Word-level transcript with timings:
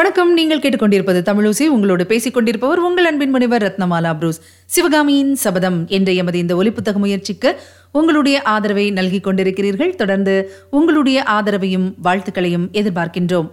வணக்கம். 0.00 0.32
நீங்கள் 0.32 0.58
கேட்டுக்கொண்டிருப்பது 0.58 1.22
தமிழூசி 1.22 1.66
உங்களோடு 1.66 2.06
பேசிக் 2.06 2.34
கொண்டிருப்பவர் 2.34 2.78
உங்கள் 2.78 3.04
அன்பின் 3.04 3.30
முனைவர் 3.30 3.62
ரத்னமாலா 3.62 4.14
புரூஸ். 4.14 4.40
சிவகாமியின் 4.66 5.34
சபதம் 5.34 5.86
என்ற 5.86 6.12
எமது 6.12 6.38
இந்த 6.38 6.56
ஒலிப்புத்தக 6.56 6.92
முயற்சிக்கு 6.92 7.60
உங்களுடைய 7.92 8.42
ஆதரவை 8.42 8.90
நல்கி 8.90 9.20
கொண்டிருக்கிறீர்கள். 9.20 9.94
தொடர்ந்து 9.94 10.52
உங்களுடைய 10.70 11.24
ஆதரவையும் 11.26 11.94
வாழ்த்துக்களையும் 12.04 12.68
எதிர்பார்க்கின்றோம். 12.72 13.50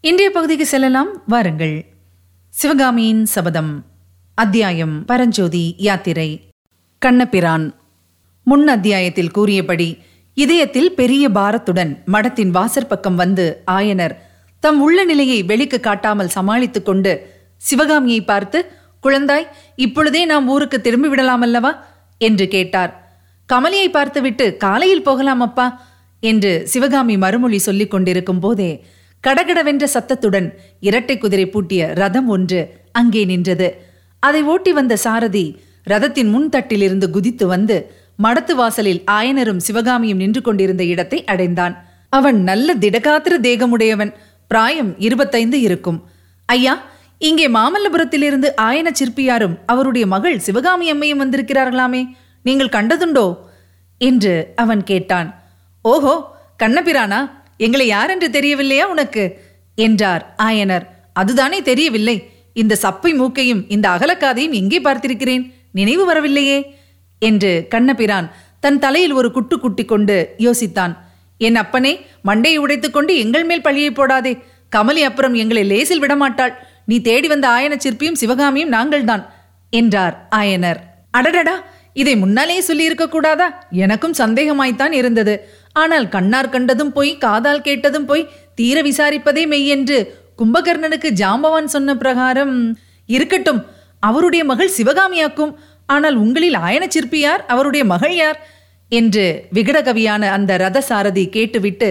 இன்றைய 0.00 0.30
பகுதிக்கு 0.30 0.66
செல்லலாம். 0.66 1.22
வாருங்கள். 1.26 1.84
சிவகாமியின் 2.48 3.26
சபதம். 3.26 3.84
அத்தியாயம் 4.34 5.04
பரஞ்சோதி 5.04 5.74
யாத்திரை. 5.78 6.48
கண்ணபிரான். 6.98 7.74
முன் 8.44 8.68
அத்தியாயத்தில் 8.68 9.30
கூறியபடி 9.30 9.98
இதயத்தில் 10.34 10.94
பெரிய 10.94 11.28
பாரத்துடன் 11.28 11.98
மடத்தின் 12.12 12.50
வாசற்பக்கம் 12.50 13.14
வந்து 13.14 13.62
ஆயனர் 13.70 14.26
தம் 14.60 14.80
உள்ள 14.80 15.04
நிலையை 15.04 15.42
வெளிக்கு 15.42 15.80
காட்டாமல் 15.80 16.28
சமாளித்துக் 16.28 16.84
கொண்டு 16.84 17.12
சிவகாமியை 17.56 18.24
பார்த்து 18.24 18.58
குழந்தாய் 19.02 19.46
இப்பொழுதே 19.76 20.24
நாம் 20.24 20.48
ஊருக்கு 20.48 20.80
திரும்பி 20.80 21.08
விடலாம் 21.08 21.40
அல்லவா? 21.40 21.84
என்று 22.18 22.48
கேட்டார். 22.48 22.92
கமலியை 23.52 23.88
பார்த்துவிட்டு 23.90 24.56
காலையில் 24.56 25.02
போகலாம் 25.02 25.40
அப்பா 25.40 25.66
என்று 26.20 26.66
சிவகாமி 26.66 27.16
மறுமொழி 27.16 27.58
சொல்லிக் 27.58 27.90
கொண்டிருக்கும் 27.90 28.40
போதே 28.40 28.84
கடகடவென்ற 29.26 29.84
சத்தத்துடன் 29.84 30.54
இரட்டை 30.80 31.18
குதிரை 31.18 31.46
பூட்டிய 31.48 31.92
ரதம் 31.94 32.28
ஒன்று 32.28 32.60
அங்கே 32.92 33.24
நின்றது. 33.24 33.68
அதை 34.20 34.42
ஓட்டி 34.42 34.72
வந்த 34.72 34.96
சாரதி 34.96 35.60
ரதத்தின் 35.84 36.30
முன்தட்டிலிருந்து 36.34 37.10
குதித்து 37.10 37.46
வந்து 37.46 37.76
மடத்து 38.22 38.54
வாசலில் 38.54 39.02
ஆயனரும் 39.10 39.56
சிவகாமியும் 39.56 40.18
நின்று 40.18 40.42
கொண்டிருந்த 40.42 40.84
இடத்தை 40.84 41.24
அடைந்தான். 41.24 41.74
அவன் 42.08 42.42
நல்ல 42.42 42.74
திடகாத்திர 42.74 43.34
தேகமுடையவன். 43.40 44.12
பிராயம் 44.50 44.92
இருபத்தைந்து 44.98 45.60
இருக்கும். 45.60 45.98
ஐயா 46.46 46.74
இங்கே 47.18 47.46
மாமல்லபுரத்திலிருந்து 47.48 48.48
ஆயன 48.62 48.88
சிற்பியாரும் 49.00 49.58
அவருடைய 49.66 50.06
மகள் 50.06 50.38
சிவகாமி 50.38 50.92
அம்மையும் 50.92 51.22
வந்திருக்கிறார்களாமே 51.22 52.02
நீங்கள் 52.42 52.74
கண்டதுண்டோ? 52.76 53.26
என்று 54.00 54.52
அவன் 54.56 54.82
கேட்டான். 54.82 55.28
ஓஹோ 55.84 56.14
கண்ணபிரானா 56.62 57.20
எங்களை 57.56 57.86
யாரென்று 57.86 58.30
தெரியவில்லையா 58.30 58.84
உனக்கு? 58.84 59.24
என்றார் 59.74 60.34
ஆயனர். 60.42 60.84
அதுதானே 61.12 61.58
தெரியவில்லை. 61.62 62.16
இந்த 62.52 62.76
சப்பை 62.82 63.10
மூக்கையும் 63.14 63.62
இந்த 63.68 63.86
அகலக்காதையும் 63.88 64.56
எங்கே 64.60 64.78
பார்த்திருக்கிறேன்? 64.80 65.44
நினைவு 65.72 66.04
வரவில்லையே 66.06 66.58
என்று 67.22 67.52
கண்ணபிரான் 67.68 68.28
தன் 68.60 68.78
தலையில் 68.78 69.12
ஒரு 69.12 69.28
குட்டு 69.30 69.56
குட்டி 69.58 69.84
கொண்டு 69.84 70.16
யோசித்தான். 70.38 70.94
என் 71.38 71.56
அப்பனே 71.56 72.06
மண்டையை 72.24 72.58
உடைத்துக்கொண்டு 72.58 73.16
எங்கள் 73.16 73.44
மேல் 73.44 73.62
பழியை 73.62 73.90
போடாதே. 73.90 74.32
கமலி 74.76 75.02
அப்புறம் 75.02 75.34
எங்களை 75.34 75.64
லேசில் 75.64 76.02
விடமாட்டாள். 76.02 76.54
நீ 76.86 77.00
தேடி 77.00 77.28
வந்த 77.28 77.48
ஆயன 77.48 77.76
சிற்பியும் 77.76 78.12
சிவகாமியும் 78.12 78.72
நாங்கள்தான் 78.72 79.24
என்றார் 79.70 80.28
ஆயனர். 80.36 80.80
அடடடா 81.18 81.56
இதை 81.92 82.16
முன்னாலே 82.16 82.60
சொல்லியிருக்க 82.60 83.08
கூடாதா? 83.08 83.66
எனக்கும் 83.70 84.14
சந்தேகமாய்த்தான் 84.18 84.92
இருந்தது. 84.92 85.34
ஆனால் 85.72 86.08
கண்ணார் 86.08 86.48
கண்டதும் 86.48 86.92
போய் 86.92 87.18
காதால் 87.18 87.60
கேட்டதும் 87.60 88.04
போய் 88.04 88.28
தீர 88.54 88.82
விசாரிப்பதே 88.82 89.46
மெய் 89.46 89.66
என்று 89.66 89.98
கும்பகர்ணனுக்கு 90.38 91.08
ஜாம்பவான் 91.20 91.64
சொன்ன 91.64 91.94
பிரகாரம் 91.94 92.54
இருக்கட்டும் 93.06 93.66
அவருடைய 94.00 94.44
மகள் 94.44 94.76
சிவகாமியாக்கும். 94.76 95.54
ஆனால் 95.86 96.16
உங்களில் 96.16 96.54
ஆயன 96.54 96.86
சிற்பியார் 96.88 97.42
அவருடைய 97.46 97.84
மகள் 97.84 98.14
யார்? 98.14 98.38
என்று 98.88 99.24
விகடகவியான 99.54 100.22
அந்த 100.36 100.56
ரதசாரதி 100.56 101.24
கேட்டுவிட்டு 101.28 101.88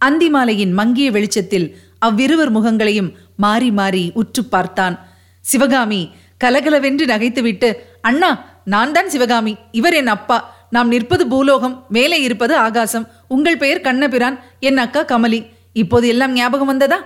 அந்திமாலையின் 0.00 0.72
மங்கிய 0.72 1.10
வெளிச்சத்தில் 1.10 1.66
அவ்விருவர் 2.06 2.50
முகங்களையும் 2.50 3.10
மாறி 3.36 3.70
மாறி 3.70 4.10
உற்று 4.14 4.44
பார்த்தான். 4.44 4.98
சிவகாமி 5.44 6.00
கலகலவென்று 6.38 7.04
நகைத்துவிட்டு 7.06 7.68
அண்ணா 8.00 8.30
நான் 8.64 8.92
தான் 8.92 9.08
சிவகாமி. 9.08 9.56
இவர் 9.72 9.94
என் 9.94 10.06
அப்பா. 10.06 10.38
நாம் 10.70 10.88
நிற்பது 10.88 11.26
பூலோகம் 11.26 11.84
மேலே 11.88 12.20
இருப்பது 12.20 12.56
ஆகாசம். 12.56 13.06
உங்கள் 13.28 13.56
பெயர் 13.56 13.80
கண்ணபிரான் 13.80 14.36
என் 14.60 14.76
அக்கா 14.76 15.02
கமலி. 15.02 15.40
இப்போது 15.72 16.08
எல்லாம் 16.08 16.32
ஞாபகம் 16.32 16.70
வந்ததா? 16.72 16.98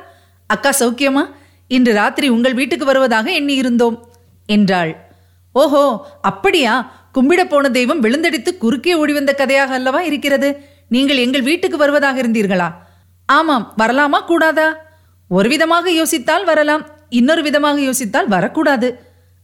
அக்கா 0.47 0.71
சௌக்கியமா? 0.81 1.25
இன்று 1.67 1.93
ராத்திரி 1.95 2.29
உங்கள் 2.29 2.55
வீட்டுக்கு 2.55 2.85
வருவதாக 2.85 3.31
எண்ணி 3.33 3.55
இருந்தோம் 3.55 3.97
என்றாள். 4.49 4.93
ஓஹோ 5.55 5.85
அப்படியா? 6.21 6.75
கும்பிட 7.15 7.41
போன 7.45 7.71
தெய்வம் 7.71 8.03
விழுந்தடித்து 8.05 8.51
குறுக்கே 8.63 8.95
ஓடி 8.95 9.13
வந்த 9.13 9.33
கதையாக 9.41 9.75
அல்லவா 9.79 10.01
இருக்கிறது? 10.01 10.49
நீங்கள் 10.89 11.17
எங்கள் 11.17 11.47
வீட்டுக்கு 11.49 11.77
வருவதாக 11.77 12.23
இருந்தீர்களா? 12.23 12.69
ஆமாம் 13.29 13.67
வரலாமா 13.81 14.21
கூடாதா? 14.31 14.69
ஒரு 15.31 15.49
விதமாக 15.49 15.91
யோசித்தால் 15.91 16.45
வரலாம் 16.45 16.83
இன்னொரு 17.09 17.43
விதமாக 17.43 17.79
யோசித்தால் 17.81 18.33
வரக்கூடாது. 18.35 18.89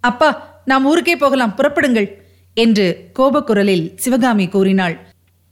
அப்பா 0.01 0.31
நாம் 0.65 0.85
ஊருக்கே 0.85 1.17
போகலாம் 1.17 1.55
புறப்படுங்கள் 1.59 2.09
என்று 2.57 2.87
கோபக்குரலில் 3.19 3.87
சிவகாமி 3.95 4.49
கூறினாள். 4.49 4.97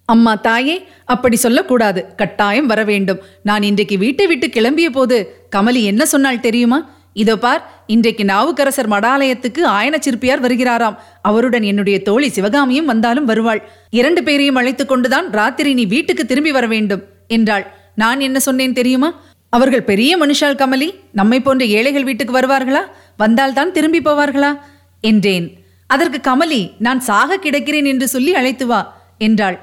அம்மா 0.09 0.33
தாயே 0.47 0.75
அப்படி 1.05 1.37
சொல்லக்கூடாது 1.37 2.01
கட்டாயம் 2.17 2.67
வர 2.67 2.81
வேண்டும் 2.85 3.23
நான் 3.43 3.63
இன்றைக்கு 3.63 3.97
வீட்டை 3.99 4.27
விட்டு 4.27 4.47
கிளம்பிய 4.47 4.89
போது 4.91 5.17
கமலி 5.57 5.81
என்ன 5.93 6.03
சொன்னாள் 6.05 6.45
தெரியுமா? 6.45 6.79
இதோ 7.17 7.39
பார் 7.39 7.85
இன்றைக்கு 7.87 8.25
நாவுக்கரசர் 8.25 8.89
மடாலயத்துக்கு 8.89 9.63
ஆயன 9.65 9.95
சிற்பியார் 9.99 10.43
வருகிறாராம். 10.43 10.97
அவருடன் 11.23 11.63
என்னுடைய 11.63 12.03
தோழி 12.03 12.29
சிவகாமியும் 12.29 12.87
வந்தாலும் 12.87 13.25
வருவாள். 13.25 13.69
இரண்டு 13.91 14.23
பேரையும் 14.23 14.55
அழைத்துக் 14.55 14.89
கொண்டுதான் 14.89 15.31
ராத்திரி 15.31 15.75
நீ 15.75 15.85
வீட்டுக்கு 15.85 16.27
திரும்பி 16.27 16.53
வர 16.53 16.67
வேண்டும் 16.67 17.03
என்றாள். 17.29 17.67
நான் 17.95 18.21
என்ன 18.21 18.39
சொன்னேன் 18.39 18.73
தெரியுமா? 18.73 19.21
அவர்கள் 19.49 19.83
பெரிய 19.83 20.19
மனுஷால் 20.19 20.59
கமலி 20.59 20.95
நம்மை 21.13 21.41
போன்ற 21.41 21.65
ஏழைகள் 21.65 22.05
வீட்டுக்கு 22.05 22.41
வருவார்களா? 22.41 22.83
வந்தால்தான் 23.17 23.73
திரும்பி 23.73 24.01
போவார்களா? 24.01 24.59
என்றேன். 25.01 25.65
அதற்கு 25.87 26.21
கமலி 26.31 26.73
நான் 26.79 27.01
சாக 27.01 27.37
கிடக்கிறேன் 27.37 27.87
என்று 27.87 28.09
சொல்லி 28.09 28.35
அழைத்து 28.35 28.67
வா 28.67 28.97
என்றாள். 29.19 29.59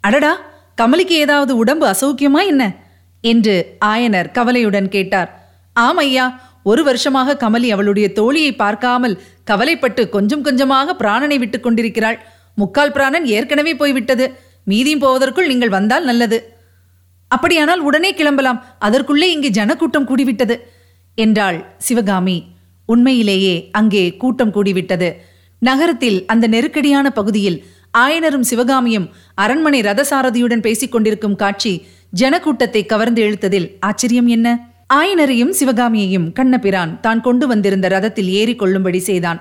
அடடா 0.00 0.40
கமலிக்கு 0.82 1.18
ஏதாவது 1.24 1.56
உடம்பு 1.56 1.86
அசௌக்கியமா 1.86 2.46
என்ன? 2.46 2.74
என்று 3.20 3.76
ஆயனர் 3.84 4.30
கவலையுடன் 4.30 4.88
கேட்டார். 4.88 5.30
ஆம் 5.72 5.96
ஐயா 5.96 6.47
ஒரு 6.62 6.84
வருஷமாக 6.84 7.36
கமலி 7.40 7.68
அவளுடைய 7.68 8.10
தோழியை 8.14 8.56
பார்க்காமல் 8.56 9.22
கவலைப்பட்டு 9.44 10.08
கொஞ்சம் 10.08 10.42
கொஞ்சமாக 10.42 10.96
பிராணனை 10.98 11.38
விட்டுக் 11.38 11.62
கொண்டிருக்கிறாள். 11.62 12.18
முக்கால் 12.54 12.92
பிராணன் 12.92 13.26
ஏற்கனவே 13.26 13.76
போய்விட்டது. 13.76 14.34
மீதியும் 14.64 14.98
போவதற்குள் 14.98 15.46
நீங்கள் 15.46 15.68
வந்தால் 15.68 16.04
நல்லது. 16.04 16.56
அப்படியானால் 17.28 17.80
உடனே 17.80 18.14
கிளம்பலாம். 18.14 18.64
அதற்குள்ளே 18.78 19.32
இங்கே 19.32 19.48
ஜனக்கூட்டம் 19.48 20.08
கூடிவிட்டது. 20.08 20.60
என்றாள் 21.14 21.74
சிவகாமி. 21.78 22.44
உண்மையிலேயே 22.86 23.68
அங்கே 23.72 24.16
கூட்டம் 24.16 24.54
கூடிவிட்டது. 24.54 25.12
நகரத்தில் 25.58 26.26
அந்த 26.26 26.46
நெருக்கடியான 26.46 27.10
பகுதியில் 27.10 27.64
ஆயனரும் 27.98 28.40
சிவகாமியும் 28.40 29.08
அரண்மனை 29.34 29.80
ரதசாரதியுடன் 29.80 30.60
பேசிக் 30.60 30.92
கொண்டிருக்கும் 30.92 31.36
காட்சி 31.36 31.86
ஜனக்கூட்டத்தை 32.20 32.86
கவர்ந்து 32.86 33.22
இழுத்ததில் 33.22 33.70
ஆச்சரியம் 33.80 34.26
என்ன? 34.26 34.67
ஆயனரையும் 34.94 35.50
சிவகாமியையும் 35.50 36.32
கண்ணபிரான் 36.32 37.00
தான் 37.00 37.20
கொண்டு 37.20 37.46
வந்திருந்த 37.46 37.88
ரதத்தில் 37.88 38.28
ஏறி 38.28 38.54
கொள்ளும்படி 38.54 38.98
செய்தான். 38.98 39.40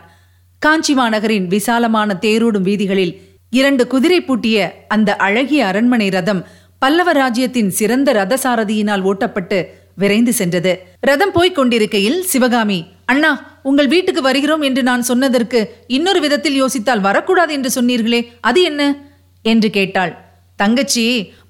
காஞ்சி 0.60 0.94
மாநகரின் 0.94 1.48
விசாலமான 1.48 2.18
தேரோடும் 2.22 2.62
வீதிகளில் 2.62 3.22
இரண்டு 3.50 3.88
குதிரை 3.88 4.22
பூட்டிய 4.22 4.86
அந்த 4.88 5.16
அழகிய 5.16 5.66
அரண்மனை 5.66 6.10
ரதம் 6.10 6.46
பல்லவ 6.80 7.12
ராஜ்யத்தின் 7.12 7.70
சிறந்த 7.70 8.14
ரதசாரதியினால் 8.14 9.02
ஓட்டப்பட்டு 9.02 9.66
விரைந்து 9.96 10.34
சென்றது. 10.34 10.84
ரதம் 11.00 11.32
போய்க் 11.32 11.56
கொண்டிருக்கையில் 11.56 12.24
சிவகாமி 12.24 12.86
அண்ணா 13.06 13.60
உங்கள் 13.64 13.88
வீட்டுக்கு 13.88 14.22
வருகிறோம் 14.22 14.62
என்று 14.62 14.84
நான் 14.84 15.02
சொன்னதற்கு 15.02 15.74
இன்னொரு 15.88 16.20
விதத்தில் 16.20 16.64
யோசித்தால் 16.64 17.00
வரக்கூடாது 17.00 17.54
என்று 17.54 17.82
சொன்னீர்களே 17.82 18.28
அது 18.42 18.62
என்ன? 18.62 18.96
என்று 19.42 19.70
கேட்டாள். 19.70 20.27
தங்கச்சி 20.60 21.04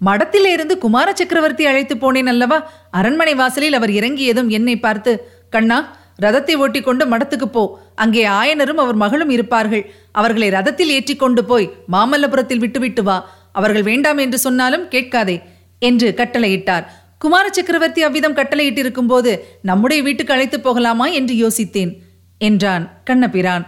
மடத்திலிருந்து 0.07 0.75
குமார 0.77 1.07
சக்கரவர்த்தி 1.13 1.65
அழைத்து 1.65 1.95
போனேன் 1.95 2.29
அல்லவா? 2.33 2.57
அரண்மனை 2.91 3.33
வாசலில் 3.41 3.77
அவர் 3.79 3.91
இறங்கியதும் 3.99 4.49
என்னை 4.57 4.75
பார்த்து 4.79 5.11
கண்ணா 5.49 5.77
ரதத்தை 6.23 6.55
ஓட்டி 6.63 6.79
கொண்டு 6.81 7.03
மடத்துக்கு 7.05 7.47
போ. 7.47 7.63
அங்கே 7.95 8.23
ஆயனரும் 8.39 8.81
அவர் 8.83 8.97
மகளும் 9.03 9.31
இருப்பார்கள். 9.35 9.83
அவர்களை 10.11 10.47
ரதத்தில் 10.49 10.93
ஏற்றி 10.95 11.15
கொண்டு 11.15 11.41
போய் 11.45 11.67
மாமல்லபுரத்தில் 11.91 12.63
விட்டுவிட்டு 12.63 13.03
வா. 13.03 13.17
அவர்கள் 13.51 13.85
வேண்டாம் 13.89 14.19
என்று 14.23 14.37
சொன்னாலும் 14.37 14.87
கேட்காதே 14.87 15.37
என்று 15.81 16.07
கட்டளையிட்டார். 16.19 16.85
குமார 17.17 17.45
சக்கரவர்த்தி 17.49 18.01
அவ்விதம் 18.07 18.37
கட்டளையிட்டிருக்கும் 18.39 19.09
போது 19.11 19.31
நம்முடைய 19.61 19.99
வீட்டுக்கு 20.03 20.35
அழைத்து 20.35 20.57
போகலாமா? 20.59 21.05
என்று 21.19 21.33
யோசித்தேன் 21.43 21.93
என்றான் 22.41 22.85
கண்ணபிரான். 23.03 23.65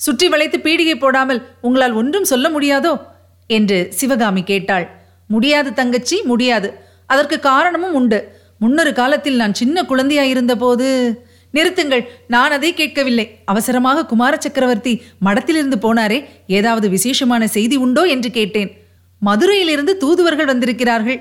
சுற்றி 0.00 0.26
வளைத்து 0.28 0.58
பீடிகை 0.58 0.96
போடாமல் 0.98 1.40
உங்களால் 1.60 1.98
ஒன்றும் 2.00 2.30
சொல்ல 2.30 2.46
முடியாதோ? 2.48 2.94
என்று 3.46 3.86
சிவகாமி 3.90 4.42
கேட்டாள். 4.42 4.86
முடியாது 5.26 5.72
தங்கச்சி 5.72 6.22
முடியாது. 6.22 6.68
அதற்கு 7.06 7.40
காரணமும் 7.40 7.94
உண்டு. 7.94 8.18
முன்னொரு 8.58 8.92
காலத்தில் 8.92 9.36
நான் 9.36 9.54
சின்ன 9.54 9.82
குழந்தையாயிருந்த 9.82 10.54
போது 10.54 10.86
நிறுத்துங்கள் 11.54 12.08
நான் 12.28 12.50
அதை 12.50 12.74
கேட்கவில்லை. 12.74 13.38
அவசரமாக 13.44 14.06
குமார 14.06 14.36
சக்கரவர்த்தி 14.40 15.02
மடத்திலிருந்து 15.24 15.76
போனாரே. 15.76 16.24
ஏதாவது 16.46 16.88
விசேஷமான 16.88 17.46
செய்தி 17.46 17.76
உண்டோ? 17.76 18.02
என்று 18.02 18.30
கேட்டேன். 18.30 18.70
மதுரையிலிருந்து 19.18 19.96
தூதுவர்கள் 19.96 20.46
வந்திருக்கிறார்கள். 20.46 21.20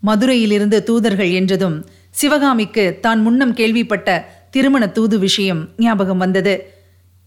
மதுரையிலிருந்து 0.00 0.82
தூதர்கள் 0.82 1.30
என்றதும் 1.30 1.76
சிவகாமிக்கு 2.10 2.98
தான் 3.00 3.20
முன்னம் 3.20 3.54
கேள்விப்பட்ட 3.54 4.08
திருமண 4.50 4.86
தூது 4.88 5.18
விஷயம் 5.18 5.68
ஞாபகம் 5.76 6.18
வந்தது. 6.18 6.54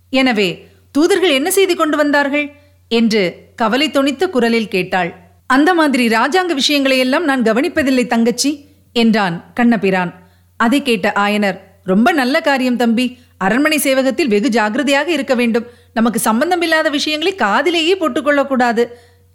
எனவே 0.10 0.68
தூதர்கள் 0.92 1.30
என்ன 1.30 1.52
செய்தி 1.52 1.76
கொண்டு 1.76 1.98
வந்தார்கள்? 1.98 2.56
என்று 2.92 3.22
கவலை 3.56 3.88
தொனித்த 3.90 4.24
குரலில் 4.30 4.74
கேட்டாள். 4.76 5.12
அந்த 5.48 5.74
மாதிரி 5.74 6.08
ராஜாங்க 6.08 6.54
விஷயங்களை 6.54 6.98
எல்லாம் 6.98 7.24
நான் 7.24 7.42
கவனிப்பதில்லை 7.42 8.06
தங்கச்சி 8.08 8.52
என்றான் 8.96 9.36
கண்ணபிரான். 9.54 10.12
அதை 10.60 10.82
கேட்ட 10.82 11.08
ஆயனர் 11.16 11.58
ரொம்ப 11.84 12.12
நல்ல 12.12 12.42
காரியம் 12.42 12.76
தம்பி. 12.76 13.06
அரண்மனை 13.38 13.78
சேவகத்தில் 13.78 14.28
வெகு 14.28 14.50
ஜாகிரதையாக 14.50 15.08
இருக்க 15.08 15.36
வேண்டும். 15.36 15.68
நமக்கு 15.94 16.20
சம்பந்தமில்லாத 16.20 16.90
விஷயங்களை 16.90 17.36
காதிலேயே 17.36 17.94
போட்டுக்கொள்ளக்கூடாது 17.96 18.86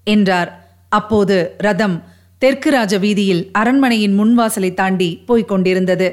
என்றார். 0.06 0.50
அப்போது 0.88 1.36
ரதம் 1.58 1.96
தெற்கு 2.38 2.70
ராஜ 2.70 2.98
வீதியில் 2.98 3.42
அரண்மனையின் 3.52 4.18
முன்வாசலை 4.20 4.74
தாண்டி 4.74 5.10
போய்க் 5.26 5.48
கொண்டிருந்தது. 5.48 6.08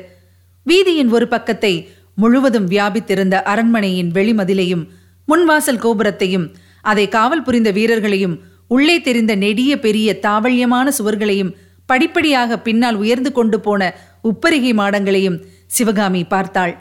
வீதியின் 0.65 1.09
ஒரு 1.09 1.27
பக்கத்தை 1.27 1.73
முழுவதும் 2.13 2.67
வியாபித்திருந்த 2.69 3.35
அரண்மனையின் 3.43 4.11
வெளிமதிலையும் 4.11 4.83
முன்வாசல் 5.27 5.83
கோபுரத்தையும் 5.83 6.47
அதை 6.91 7.05
காவல் 7.07 7.45
புரிந்த 7.47 7.69
வீரர்களையும் 7.71 8.35
உள்ளே 8.67 8.95
தெரிந்த 9.01 9.33
நெடிய 9.35 9.71
பெரிய 9.79 10.09
தாவல்யமான 10.21 10.87
சுவர்களையும் 10.97 11.55
படிப்படியாக 11.89 12.57
பின்னால் 12.59 12.95
உயர்ந்து 12.95 13.31
கொண்டு 13.31 13.57
போன 13.59 13.81
உப்பரிகை 14.23 14.71
மாடங்களையும் 14.79 15.37
சிவகாமி 15.67 16.21
பார்த்தாள். 16.23 16.73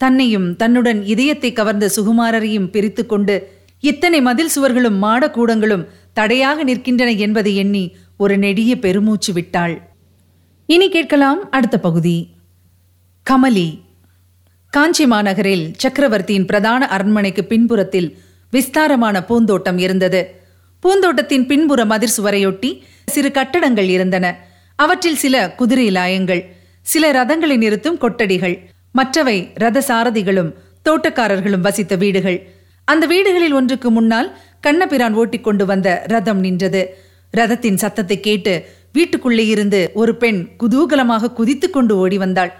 தன்னையும் 0.00 0.48
தன்னுடன் 0.56 1.00
இதயத்தை 1.04 1.50
கவர்ந்த 1.52 1.86
சுகுமாரரையும் 1.96 2.70
பிரித்து 2.70 3.02
கொண்டு 3.06 3.34
இத்தனை 3.82 4.18
மதில் 4.20 4.54
சுவர்களும் 4.54 4.98
மாடக்கூடங்களும் 5.02 5.84
தடையாக 6.12 6.64
நிற்கின்றன 6.64 7.10
என்பதை 7.18 7.52
எண்ணி 7.56 7.84
ஒரு 8.16 8.34
நெடிய 8.38 8.72
பெருமூச்சு 8.84 9.32
விட்டாள். 9.32 9.74
இனி 10.68 10.86
கேட்கலாம் 10.88 11.40
அடுத்த 11.50 11.76
பகுதி. 11.78 12.16
கமலி. 13.26 13.68
காஞ்சி 14.72 15.04
மாநகரில் 15.06 15.66
சக்கரவர்த்தியின் 15.76 16.46
பிரதான 16.46 16.82
அரண்மனைக்கு 16.88 17.42
பின்புறத்தில் 17.44 18.08
விஸ்தாரமான 18.50 19.24
பூந்தோட்டம் 19.24 19.78
இருந்தது. 19.78 20.40
பூந்தோட்டத்தின் 20.80 21.46
பின்புற 21.46 21.84
மதிர் 21.84 22.14
சுவரையொட்டி 22.16 22.80
சிறு 23.06 23.30
கட்டடங்கள் 23.30 23.88
இருந்தன. 23.88 24.44
அவற்றில் 24.76 25.16
சில 25.16 25.50
குதிரை 25.50 25.90
லாயங்கள் 25.90 26.46
சில 26.80 27.12
ரதங்களை 27.12 27.56
நிறுத்தும் 27.56 27.98
கொட்டடிகள் 27.98 28.68
மற்றவை 28.92 29.50
ரத 29.54 29.82
சாரதிகளும் 29.88 30.52
தோட்டக்காரர்களும் 30.88 31.60
வசித்த 31.60 31.96
வீடுகள். 31.96 32.48
அந்த 32.84 33.06
வீடுகளில் 33.06 33.52
ஒன்றுக்கு 33.52 33.90
முன்னால் 33.90 34.38
கண்ணபிரான் 34.60 35.14
ஓட்டிக் 35.14 35.44
கொண்டு 35.44 35.66
வந்த 35.66 36.02
ரதம் 36.06 36.40
நின்றது. 36.40 36.96
ரதத்தின் 37.30 37.76
சத்தத்தை 37.76 38.20
கேட்டு 38.20 38.66
வீட்டுக்குள்ளே 38.92 39.46
இருந்து 39.46 39.90
ஒரு 39.94 40.16
பெண் 40.16 40.48
குதூகலமாக 40.60 41.32
குதித்துக் 41.32 41.72
கொண்டு 41.72 41.96
ஓடி 41.96 42.18
வந்தாள். 42.18 42.52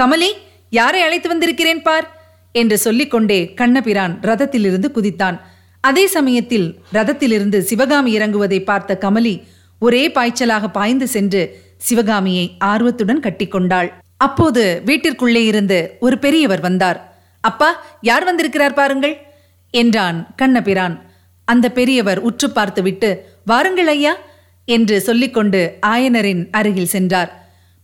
கமலி 0.00 0.28
யாரை 0.70 1.00
அழைத்து 1.00 1.28
வந்திருக்கிறேன் 1.28 1.82
பார்? 1.82 2.21
என்று 2.52 2.76
சொல்லிக்கொண்டே 2.78 3.40
கண்ணபிரான் 3.54 4.14
ரதத்திலிருந்து 4.22 4.88
குதித்தான். 4.96 5.36
அதே 5.80 6.04
சமயத்தில் 6.06 6.68
ரதத்திலிருந்து 6.92 7.58
சிவகாமி 7.58 8.10
இறங்குவதை 8.18 8.60
பார்த்த 8.64 8.98
கமலி 9.00 9.34
ஒரே 9.78 10.02
பாய்ச்சலாக 10.08 10.64
பாய்ந்து 10.72 11.06
சென்று 11.06 11.42
சிவகாமியை 11.76 12.44
ஆர்வத்துடன் 12.64 13.22
கட்டிக்கொண்டாள். 13.22 13.88
அப்போது 14.16 14.82
வீட்டிற்குள்ளே 14.86 15.42
இருந்து 15.44 15.78
ஒரு 16.00 16.18
பெரியவர் 16.18 16.60
வந்தார். 16.60 16.98
அப்பா 17.40 17.68
யார் 18.00 18.24
வந்திருக்கிறார் 18.24 18.78
பாருங்கள் 18.80 19.16
என்றான் 19.70 20.18
கண்ணபிரான். 20.36 20.94
அந்த 21.48 21.66
பெரியவர் 21.70 22.20
உற்று 22.20 22.48
பார்த்துவிட்டு 22.50 23.10
வாருங்கள் 23.44 23.86
ஐயா 23.86 24.12
என்று 24.68 24.96
சொல்லிக்கொண்டு 25.00 25.60
ஆயனரின் 25.86 26.42
அருகில் 26.50 26.92
சென்றார். 26.94 27.30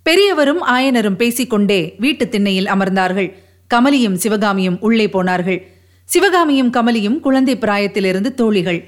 பெரியவரும் 0.06 0.62
ஆயனரும் 0.66 1.16
பேசிக்கொண்டே 1.16 1.80
வீட்டு 1.98 2.24
திண்ணையில் 2.28 2.66
அமர்ந்தார்கள். 2.66 3.30
கமலியும் 3.74 4.14
சிவகாமியும் 4.14 4.78
உள்ளே 4.80 5.08
போனார்கள். 5.08 5.60
சிவகாமியும் 6.08 6.72
கமலியும் 6.72 7.20
குழந்தை 7.20 7.56
பிராயத்திலிருந்து 7.56 8.30
தோழிகள். 8.34 8.80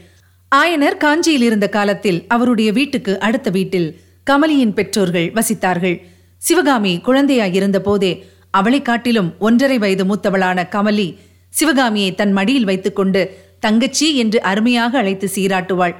ஆயனர் 0.53 0.97
காஞ்சியில் 0.97 1.43
இருந்த 1.43 1.69
காலத்தில் 1.69 2.25
அவருடைய 2.29 2.73
வீட்டுக்கு 2.73 3.21
அடுத்த 3.21 3.51
வீட்டில் 3.51 3.89
கமலியின் 4.31 4.75
பெற்றோர்கள் 4.75 5.33
வசித்தார்கள். 5.35 5.97
சிவகாமி 6.37 7.01
குழந்தையாயிருந்த 7.05 7.79
போதே 7.79 8.13
அவளை 8.51 8.83
காட்டிலும் 8.83 9.35
ஒன்றரை 9.39 9.79
வயது 9.79 10.05
மூத்தவளான 10.05 10.69
கமலி 10.69 11.09
சிவகாமியை 11.49 12.15
தன் 12.15 12.33
மடியில் 12.33 12.65
வைத்துக்கொண்டு 12.65 13.23
தங்கச்சி 13.61 14.17
என்று 14.17 14.43
அருமையாக 14.43 14.99
அழைத்து 14.99 15.31
சீராட்டுவாள். 15.35 15.95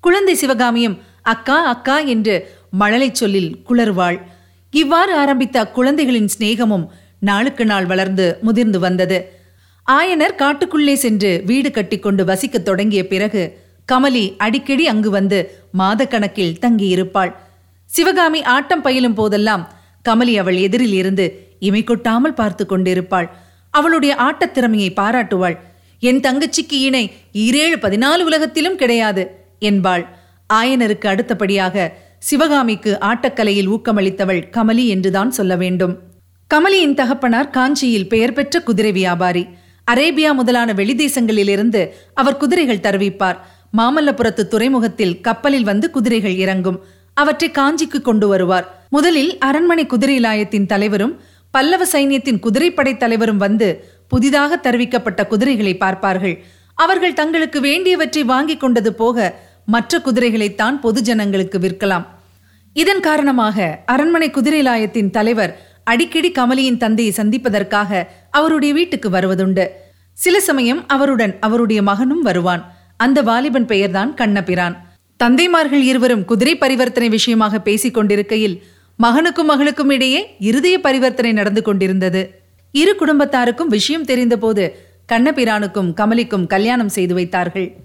குழந்தை 0.00 0.34
சிவகாமியும் 0.34 0.98
அக்கா 1.22 1.64
அக்கா 1.64 1.98
என்று 1.98 2.34
மழலை 2.70 3.10
சொல்லில் 3.12 3.50
குளறுவாள். 3.68 4.18
இவ்வாறு 4.70 5.12
ஆரம்பித்த 5.16 5.56
அக்குழந்தைகளின் 5.64 6.30
சிநேகமும் 6.38 6.86
நாளுக்கு 7.24 7.64
நாள் 7.64 7.86
வளர்ந்து 7.86 8.38
முதிர்ந்து 8.40 8.78
வந்தது. 8.78 9.18
ஆயனர் 9.86 10.34
காட்டுக்குள்ளே 10.38 10.94
சென்று 10.94 11.42
வீடு 11.46 11.70
கட்டிக்கொண்டு 11.70 12.24
வசிக்கத் 12.24 12.64
தொடங்கிய 12.64 13.06
பிறகு 13.06 13.42
கமலி 13.92 14.34
அடிக்கடி 14.38 14.86
அங்கு 14.86 15.10
வந்து 15.10 15.38
மாதக்கணக்கில் 15.78 16.58
தங்கியிருப்பாள். 16.60 17.32
சிவகாமி 17.86 18.42
ஆட்டம் 18.42 18.82
பயிலும் 18.82 19.14
போதெல்லாம் 19.14 19.72
கமலி 20.08 20.34
அவள் 20.38 20.56
எதிரில் 20.56 20.92
இருந்து 20.92 21.26
இமை 21.58 21.84
கொட்டாமல் 21.84 22.34
பார்த்து 22.34 22.66
கொண்டிருப்பாள். 22.66 23.28
அவளுடைய 23.70 24.14
ஆட்டத் 24.16 24.54
திறமையை 24.54 24.92
பாராட்டுவாள். 24.96 25.56
என் 26.00 26.20
தங்கச்சிக்கு 26.20 26.80
இணை 26.86 27.12
ஈரேழு 27.32 27.76
பதினாலு 27.80 28.22
உலகத்திலும் 28.22 28.76
கிடையாது 28.76 29.22
என்பாள். 29.58 30.04
ஆயனருக்கு 30.52 31.06
அடுத்தபடியாக 31.06 31.92
சிவகாமிக்கு 32.18 32.98
ஆட்டக்கலையில் 33.00 33.70
ஊக்கமளித்தவள் 33.70 34.42
கமலி 34.50 34.86
என்றுதான் 34.86 35.30
சொல்ல 35.30 35.56
வேண்டும். 35.56 35.94
கமலியின் 36.54 36.94
தகப்பனார் 36.94 37.50
காஞ்சியில் 37.50 38.08
பெயர் 38.08 38.32
பெற்ற 38.32 38.60
குதிரை 38.60 38.92
வியாபாரி. 38.92 39.46
அரேபியா 39.90 40.34
முதலான 40.34 40.72
வெளிதேசங்களிலிருந்து 40.72 41.88
அவர் 42.14 42.36
குதிரைகள் 42.36 42.82
தருவிப்பார். 42.86 43.38
மாமல்லபுரத்து 43.78 44.42
துறைமுகத்தில் 44.52 45.20
கப்பலில் 45.20 45.64
வந்து 45.64 45.90
குதிரைகள் 45.90 46.36
இறங்கும். 46.36 46.78
அவற்றை 47.14 47.50
காஞ்சிக்கு 47.50 48.00
கொண்டு 48.02 48.28
வருவார். 48.28 48.86
முதலில் 48.90 49.38
அரண்மனை 49.38 49.86
குதிரை 49.86 50.20
லாயத்தின் 50.20 50.66
தலைவரும் 50.66 51.20
பல்லவ 51.50 51.84
சைன்யத்தின் 51.92 52.38
குதிரைப்படை 52.38 52.96
தலைவரும் 52.96 53.36
வந்து 53.36 53.68
புதிதாக 54.08 54.60
தருவிக்கப்பட்ட 54.62 55.26
குதிரைகளை 55.26 55.76
பார்ப்பார்கள். 55.76 56.44
அவர்கள் 56.74 57.12
தங்களுக்கு 57.12 57.60
வேண்டியவற்றை 57.60 58.24
வாங்கிக் 58.24 58.60
கொண்டது 58.60 58.94
போக 58.94 59.34
மற்ற 59.66 59.98
குதிரைகளைத்தான் 59.98 60.78
பொதுஜனங்களுக்கு 60.82 61.58
விற்கலாம். 61.66 62.06
இதன் 62.72 63.00
காரணமாக 63.00 63.56
அரண்மனை 63.86 64.30
குதிரை 64.30 64.62
லாயத்தின் 64.62 65.10
தலைவர் 65.10 65.52
அடிக்கடி 65.84 66.32
கமலியின் 66.32 66.76
தந்தையை 66.76 67.14
சந்திப்பதற்காக 67.14 68.10
அவருடைய 68.30 68.74
வீட்டுக்கு 68.74 69.10
வருவதுண்டு. 69.10 69.66
சில 70.12 70.40
சமயம் 70.40 70.86
அவருடன் 70.86 71.36
அவருடைய 71.40 71.82
மகனும் 71.82 72.22
வருவான். 72.22 72.62
அந்த 72.96 73.22
வாலிபன் 73.22 73.66
பெயர்தான் 73.66 74.14
கண்ணபிரான். 74.14 74.76
தந்தைமார்கள் 75.24 75.82
இருவரும் 75.82 76.24
குதிரை 76.24 76.58
பரிவர்த்தனை 76.58 77.08
விஷயமாக 77.08 77.60
பேசிக் 77.60 77.94
கொண்டிருக்கையில் 77.94 78.62
மகனுக்கும் 79.02 79.48
மகளுக்கும் 79.48 79.90
இடையே 79.90 80.36
இருதய 80.38 80.78
பரிவர்த்தனை 80.78 81.32
நடந்து 81.32 81.62
கொண்டிருந்தது. 81.62 82.42
இரு 82.72 82.96
குடும்பத்தாருக்கும் 82.98 83.66
விஷயம் 83.66 84.04
தெரிந்தபோது 84.04 84.64
கண்ணபிரானுக்கும் 85.12 85.90
கமலிக்கும் 85.96 86.46
கல்யாணம் 86.46 86.88
செய்து 86.88 87.14
வைத்தார்கள். 87.14 87.76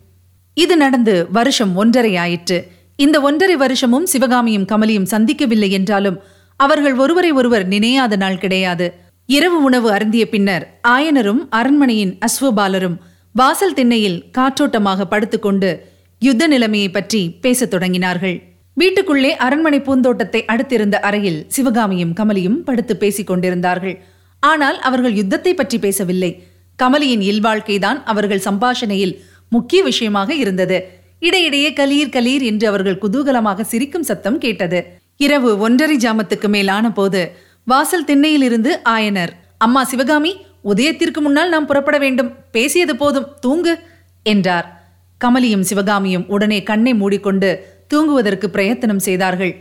இது 0.54 0.78
நடந்து 0.78 1.28
வருஷம் 1.32 1.76
ஒன்றரை 1.76 2.16
ஆயிற்று. 2.16 2.72
இந்த 2.96 3.22
ஒன்றரை 3.22 3.56
வருஷமும் 3.56 4.06
சிவகாமியும் 4.06 4.66
கமலியும் 4.66 5.12
சந்திக்கவில்லை 5.12 5.70
என்றாலும் 5.70 6.20
அவர்கள் 6.60 6.96
ஒருவரை 6.96 7.32
ஒருவர் 7.32 7.66
நினையாத 7.68 8.14
நாள் 8.16 8.42
கிடையாது. 8.44 8.88
இரவு 9.30 9.58
உணவு 9.64 9.88
அருந்திய 9.92 10.26
பின்னர் 10.30 10.66
ஆயனரும் 10.88 11.42
அரண்மனையின் 11.50 12.14
அஸ்வபாலரும் 12.28 12.98
வாசல் 13.36 13.74
திண்ணையில் 13.74 14.20
காற்றோட்டமாக 14.38 15.06
படுத்துக்கொண்டு 15.06 15.70
யுத்த 16.22 16.44
நிலைமையை 16.48 16.90
பற்றி 16.90 17.22
பேசத் 17.44 17.72
தொடங்கினார்கள். 17.74 18.38
வீட்டுக்குள்ளே 18.74 19.32
அரண்மனை 19.46 19.80
பூந்தோட்டத்தை 19.80 20.42
அடுத்திருந்த 20.52 20.96
அறையில் 21.08 21.40
சிவகாமியும் 21.48 22.14
கமலியும் 22.14 22.58
படுத்து 22.64 22.94
பேசிக் 22.98 23.28
கொண்டிருந்தார்கள். 23.28 23.96
ஆனால் 24.44 24.78
அவர்கள் 24.80 25.18
யுத்தத்தை 25.20 25.54
பற்றி 25.54 25.78
பேசவில்லை. 25.80 26.32
கமலியின் 26.80 27.24
இல்வாழ்க்கைதான் 27.32 28.00
அவர்கள் 28.04 28.46
சம்பாஷணையில் 28.46 29.16
முக்கிய 29.50 29.80
விஷயமாக 29.84 30.34
இருந்தது. 30.34 30.78
இடையிடையே 31.20 31.70
கலீர் 31.72 32.14
கலீர் 32.16 32.42
என்று 32.42 32.66
அவர்கள் 32.68 33.02
குதூகலமாக 33.02 33.64
சிரிக்கும் 33.64 34.04
சத்தம் 34.04 34.38
கேட்டது. 34.38 34.80
இரவு 35.20 35.50
ஒன்றரை 35.58 35.96
ஜாமத்துக்கு 35.98 36.48
மேலான 36.48 36.92
போது 36.92 37.22
வாசல் 37.64 38.06
திண்ணையில் 38.06 38.42
இருந்து 38.42 38.72
ஆயனர் 38.90 39.32
அம்மா 39.58 39.84
சிவகாமி 39.84 40.32
உதயத்திற்கு 40.64 41.20
முன்னால் 41.22 41.50
நாம் 41.50 41.66
புறப்பட 41.66 41.98
வேண்டும். 41.98 42.30
பேசியது 42.52 42.94
போதும். 42.96 43.28
தூங்கு 43.40 43.74
என்றார். 44.24 44.68
கமலியும் 45.22 45.66
சிவகாமியும் 45.70 46.26
உடனே 46.28 46.60
கண்ணை 46.64 46.94
மூடிக்கொண்டு 46.94 47.50
தூங்குவதற்கு 47.88 48.48
பிரயத்தனம் 48.50 49.04
செய்தார்கள். 49.08 49.54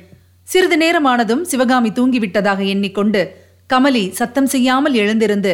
சிறிது 0.49 0.77
நேரமானதும் 0.77 1.43
சிவகாமி 1.43 1.91
தூங்கிவிட்டதாக 1.91 2.61
எண்ணிக்கொண்டு 2.67 3.23
கமலி 3.71 4.05
சத்தம் 4.11 4.47
செய்யாமல் 4.47 4.95
எழுந்திருந்து 4.95 5.53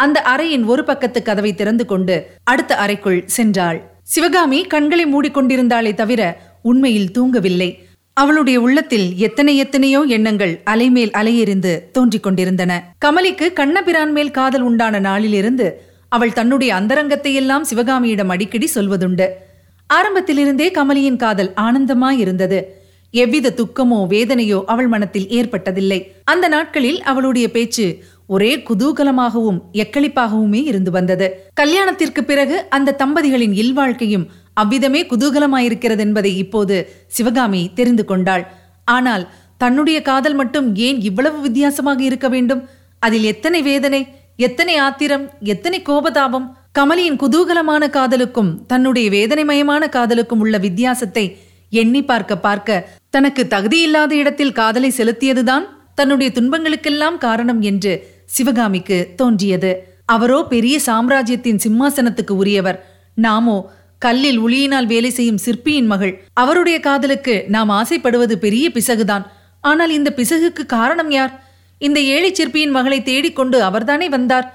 அந்த 0.00 0.18
அறையின் 0.26 0.64
ஒரு 0.64 0.84
பக்கத்து 0.84 1.22
கதவை 1.22 1.54
திறந்து 1.54 1.84
கொண்டு 1.86 2.14
அடுத்த 2.44 2.72
அறைக்குள் 2.76 3.20
சென்றாள். 3.36 3.78
சிவகாமி 4.02 4.60
கண்களை 4.64 5.04
மூடிக்கொண்டிருந்தாளே 5.14 5.94
தவிர 5.94 6.22
உண்மையில் 6.62 7.12
தூங்கவில்லை. 7.18 7.70
அவளுடைய 8.16 8.60
உள்ளத்தில் 8.60 9.06
எத்தனை 9.16 9.52
எத்தனையோ 9.56 10.00
எண்ணங்கள் 10.06 10.52
அலைமேல் 10.64 11.12
அலையெறிந்து 11.20 11.72
தோன்றிக் 11.92 12.22
கொண்டிருந்தன. 12.22 12.72
கமலிக்கு 13.04 13.46
கண்ணபிரான் 13.52 14.12
மேல் 14.12 14.30
காதல் 14.30 14.62
உண்டான 14.62 14.98
நாளிலிருந்து 14.98 15.66
அவள் 16.08 16.32
தன்னுடைய 16.32 16.70
அந்தரங்கத்தை 16.74 17.34
எல்லாம் 17.34 17.64
சிவகாமியிடம் 17.64 18.28
அடிக்கடி 18.28 18.68
சொல்வதுண்டு. 18.74 19.26
ஆரம்பத்திலிருந்தே 19.86 20.66
கமலியின் 20.70 21.16
காதல் 21.16 21.50
ஆனந்தமாய் 21.60 22.18
இருந்தது 22.18 22.58
எவ்வித 23.14 23.54
துக்கமோ 23.56 23.98
வேதனையோ 24.08 24.58
அவள் 24.64 24.88
மனத்தில் 24.88 25.26
ஏற்பட்டதில்லை. 25.28 25.98
அந்த 26.24 26.46
நாட்களில் 26.48 27.00
அவளுடைய 27.02 27.50
பேச்சு 27.50 27.86
ஒரே 28.26 28.52
குதூகலமாகவும் 28.68 29.58
எக்களிப்பாகவுமே 29.72 30.60
இருந்து 30.64 30.90
வந்தது. 30.90 31.26
கல்யாணத்திற்கு 31.54 32.22
பிறகு 32.24 32.56
அந்த 32.68 32.96
தம்பதிகளின் 32.98 33.54
இல்வாழ்க்கையும் 33.62 34.28
அவ்விதமே 34.56 35.00
குதூகலமாயிருக்கிறது 35.02 36.02
என்பதை 36.06 36.32
இப்போது 36.36 36.76
சிவகாமி 37.06 37.62
தெரிந்து 37.74 38.04
கொண்டாள். 38.04 38.44
ஆனால் 38.88 39.24
தன்னுடைய 39.56 39.98
காதல் 40.02 40.36
மட்டும் 40.40 40.68
ஏன் 40.86 40.98
இவ்வளவு 41.08 41.38
வித்தியாசமாக 41.40 42.00
இருக்க 42.02 42.28
வேண்டும்? 42.28 42.62
அதில் 43.02 43.26
எத்தனை 43.32 43.60
வேதனை 43.62 44.02
எத்தனை 44.38 44.74
ஆத்திரம் 44.86 45.24
எத்தனை 45.52 45.78
கோபதாபம்? 45.88 46.46
கமலியின் 46.78 47.18
குதூகலமான 47.22 47.84
காதலுக்கும் 47.90 48.50
தன்னுடைய 48.66 49.06
வேதனைமயமான 49.10 49.88
காதலுக்கும் 49.88 50.42
உள்ள 50.44 50.56
வித்தியாசத்தை 50.58 51.24
எண்ணி 51.72 52.00
பார்க்க 52.04 52.32
பார்க்க 52.38 52.86
தனக்கு 53.10 53.42
தகுதியில்லாத 53.44 54.12
இடத்தில் 54.12 54.56
காதலை 54.60 54.90
செலுத்தியதுதான் 54.98 55.66
தன்னுடைய 55.94 56.28
துன்பங்களுக்கெல்லாம் 56.34 57.18
காரணம் 57.18 57.60
என்று 57.70 57.92
சிவகாமிக்கு 58.26 58.98
தோன்றியது. 59.16 59.72
அவரோ 60.06 60.38
பெரிய 60.44 60.76
சாம்ராஜ்யத்தின் 60.86 61.62
சிம்மாசனத்துக்கு 61.64 62.34
உரியவர். 62.42 62.78
நாமோ 63.16 63.56
கல்லில் 64.04 64.40
உளியினால் 64.44 64.90
வேலை 64.92 65.10
செய்யும் 65.10 65.42
சிற்பியின் 65.44 65.88
மகள். 65.92 66.12
அவருடைய 66.42 66.76
காதலுக்கு 66.80 67.34
நாம் 67.48 67.70
ஆசைப்படுவது 67.80 68.34
பெரிய 68.44 68.66
பிசகுதான். 68.76 69.24
ஆனால் 69.60 69.92
இந்த 69.98 70.10
பிசகுக்கு 70.16 70.62
காரணம் 70.66 71.10
யார்? 71.10 71.32
இந்த 71.80 71.98
ஏழை 72.14 72.30
சிற்பியின் 72.34 72.74
மகளை 72.76 72.98
தேடிக்கொண்டு 73.02 73.58
அவர்தானே 73.62 74.08
வந்தார்? 74.08 74.46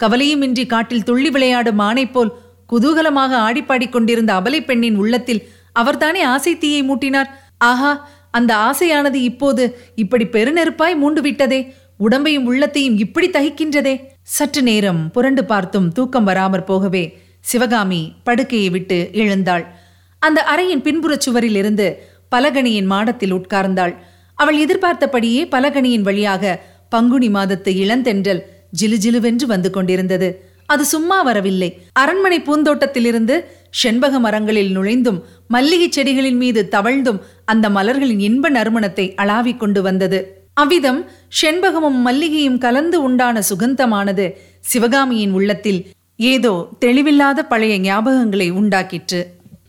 கவலையுமின்றி 0.00 0.64
காட்டில் 0.66 1.06
துள்ளி 1.08 1.30
விளையாடும் 1.30 1.80
மானை 1.80 2.04
போல் 2.10 2.32
குதூகலமாக 2.72 3.32
ஆடிப்பாடிக் 3.46 3.94
கொண்டிருந்த 3.94 4.32
அபலை 4.38 4.60
பெண்ணின் 4.64 4.96
உள்ளத்தில் 4.96 5.42
அவர்தானே 5.72 6.22
ஆசை 6.34 6.52
தீயை 6.58 6.82
மூட்டினார்? 6.82 7.30
ஆஹா 7.70 7.92
அந்த 8.30 8.52
ஆசையானது 8.68 9.18
இப்போது 9.30 9.64
இப்படி 9.94 10.24
பெருநெருப்பாய் 10.32 10.96
மூண்டு 10.96 11.20
விட்டதே 11.20 11.60
உடம்பையும் 12.00 12.46
உள்ளத்தையும் 12.50 12.96
இப்படி 12.98 13.28
தகிக்கின்றதே. 13.30 13.94
சற்று 14.36 14.62
நேரம் 14.62 15.02
புரண்டு 15.10 15.42
பார்த்தும் 15.44 15.88
தூக்கம் 15.92 16.28
வராமற் 16.28 16.66
போகவே 16.66 17.04
சிவகாமி 17.44 18.12
படுக்கையை 18.24 18.70
விட்டு 18.70 19.10
எழுந்தாள். 19.12 19.64
அந்த 20.18 20.40
அறையின் 20.52 20.84
பின்புறச் 20.86 21.24
சுவரில் 21.26 21.54
இருந்து 21.54 21.86
பலகணியின் 22.36 22.84
மாடத்தில் 22.84 23.34
உட்கார்ந்தாள். 23.34 23.94
அவள் 24.34 24.58
எதிர்பார்த்தபடியே 24.58 25.44
பலகணியின் 25.44 26.00
வழியாக 26.00 26.60
பங்குனி 26.88 27.28
மாதத்து 27.28 27.70
இளந்தென்றல் 27.82 28.42
ஜிலுஜிலுவென்று 28.80 29.46
வந்து 29.46 29.70
கொண்டிருந்தது. 29.70 30.28
அது 30.66 30.84
சும்மா 30.84 31.22
வரவில்லை. 31.22 31.68
அரண்மனை 31.92 32.38
பூந்தோட்டத்திலிருந்து 32.40 33.34
செண்பக 33.70 34.18
மரங்களில் 34.18 34.78
நுழைந்தும் 34.78 35.18
மல்லிகை 35.48 35.88
செடிகளின் 35.88 36.36
மீது 36.36 36.68
தவழ்ந்தும் 36.70 37.20
அந்த 37.44 37.68
மலர்களின் 37.68 38.18
இன்ப 38.18 38.50
நறுமணத்தை 38.50 39.14
அளாவிக் 39.14 39.58
கொண்டு 39.58 39.82
வந்தது. 39.82 40.20
அவ்விதம் 40.54 41.00
செண்பகமும் 41.42 41.98
மல்லிகையும் 42.06 42.58
கலந்து 42.58 43.02
உண்டான 43.02 43.42
சுகந்தமானது 43.50 44.26
சிவகாமியின் 44.60 45.32
உள்ளத்தில் 45.32 45.80
ஏதோ 46.18 46.52
தெளிவில்லாத 46.80 47.40
பழைய 47.42 47.74
ஞாபகங்களை 47.78 48.48
உண்டாக்கிற்று. 48.52 49.20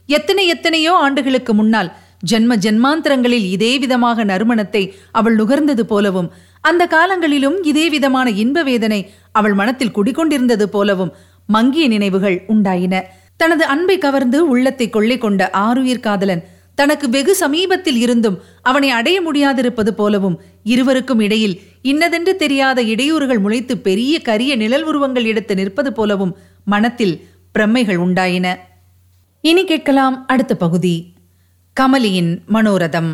எத்தனை 0.08 0.48
எத்தனையோ 0.48 0.94
ஆண்டுகளுக்கு 0.96 1.54
முன்னால் 1.54 1.90
ஜென்ம 2.32 2.56
ஜென்மாந்தரங்களில் 2.56 3.46
இதே 3.56 3.72
விதமாக 3.78 4.24
நறுமணத்தை 4.24 4.84
அவள் 5.12 5.36
நுகர்ந்தது 5.36 5.84
போலவும் 5.84 6.30
அந்த 6.62 6.84
காலங்களிலும் 6.88 7.58
இதே 7.64 7.90
விதமான 7.90 8.28
இன்ப 8.44 8.64
வேதனை 8.64 9.00
அவள் 9.32 9.54
மனத்தில் 9.54 9.96
குடிகொண்டிருந்தது 9.96 10.64
போலவும் 10.64 11.12
மங்கிய 11.46 11.88
நினைவுகள் 11.88 12.38
உண்டாயின. 12.48 13.02
தனது 13.40 13.64
அன்பை 13.66 13.98
கவர்ந்து 13.98 14.40
உள்ளத்தை 14.48 14.90
கொள்ளை 14.90 15.18
கொண்ட 15.18 15.50
ஆருயிர் 15.54 16.06
காதலன் 16.08 16.44
தனக்கு 16.76 17.10
வெகு 17.10 17.36
சமீபத்தில் 17.36 17.98
இருந்தும் 17.98 18.42
அவனை 18.62 18.90
அடைய 18.90 19.18
முடியாதிருப்பது 19.22 19.90
போலவும் 19.90 20.42
இருவருக்கும் 20.64 21.20
இடையில் 21.20 21.62
இன்னதென்று 21.82 22.36
தெரியாத 22.36 22.82
இடையூறுகள் 22.84 23.40
முளைத்து 23.40 23.78
பெரிய 23.78 24.20
கரிய 24.20 24.56
நிழல் 24.56 24.84
உருவங்கள் 24.84 25.24
எடுத்து 25.24 25.56
நிற்பது 25.56 25.94
போலவும் 25.94 26.38
மனத்தில் 26.66 27.28
பிரம்மைகள் 27.52 27.98
உண்டாயின. 27.98 28.58
இனி 29.42 29.64
கேட்கலாம் 29.64 30.28
அடுத்த 30.28 30.56
பகுதி. 30.56 31.14
கமலியின் 31.80 32.40
மனோரதம். 32.54 33.12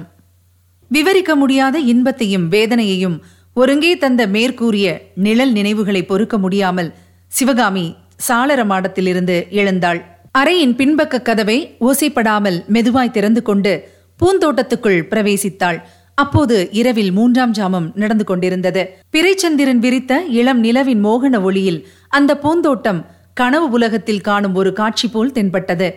விவரிக்க 0.87 1.35
முடியாத 1.35 1.79
இன்பத்தையும் 1.79 2.51
வேதனையையும் 2.51 3.17
ஒருங்கே 3.53 3.97
தந்த 3.97 4.27
மேற்கூறிய 4.27 4.87
நிழல் 5.15 5.51
நினைவுகளை 5.51 6.05
பொறுக்க 6.05 6.37
முடியாமல் 6.37 6.93
சிவகாமி 7.27 7.95
சாளர 8.27 8.63
மாடத்திலிருந்து 8.65 9.49
எழுந்தாள். 9.49 10.18
அறையின் 10.35 10.73
பின்பக்க 10.79 11.21
கதவை 11.21 11.55
ஓசைப்படாமல் 11.79 12.57
மெதுவாய் 12.67 13.11
திறந்து 13.11 13.41
கொண்டு 13.41 13.71
பூந்தோட்டத்துக்குள் 14.19 14.99
பிரவேசித்தாள். 15.11 15.79
அப்போது 16.15 16.55
இரவில் 16.71 17.11
மூன்றாம் 17.11 17.53
ஜாமம் 17.53 17.87
நடந்து 17.95 18.23
கொண்டிருந்தது. 18.23 18.81
பிறைச்சந்திரன் 19.13 19.81
விரித்த 19.85 20.13
இளம் 20.39 20.61
நிலவின் 20.63 21.01
மோகன 21.05 21.41
ஒளியில் 21.41 21.79
அந்த 22.09 22.31
பூந்தோட்டம் 22.37 22.99
கனவு 23.33 23.67
உலகத்தில் 23.69 24.21
காணும் 24.21 24.55
ஒரு 24.55 24.73
காட்சி 24.73 25.07
போல் 25.07 25.31
தென்பட்டது. 25.31 25.89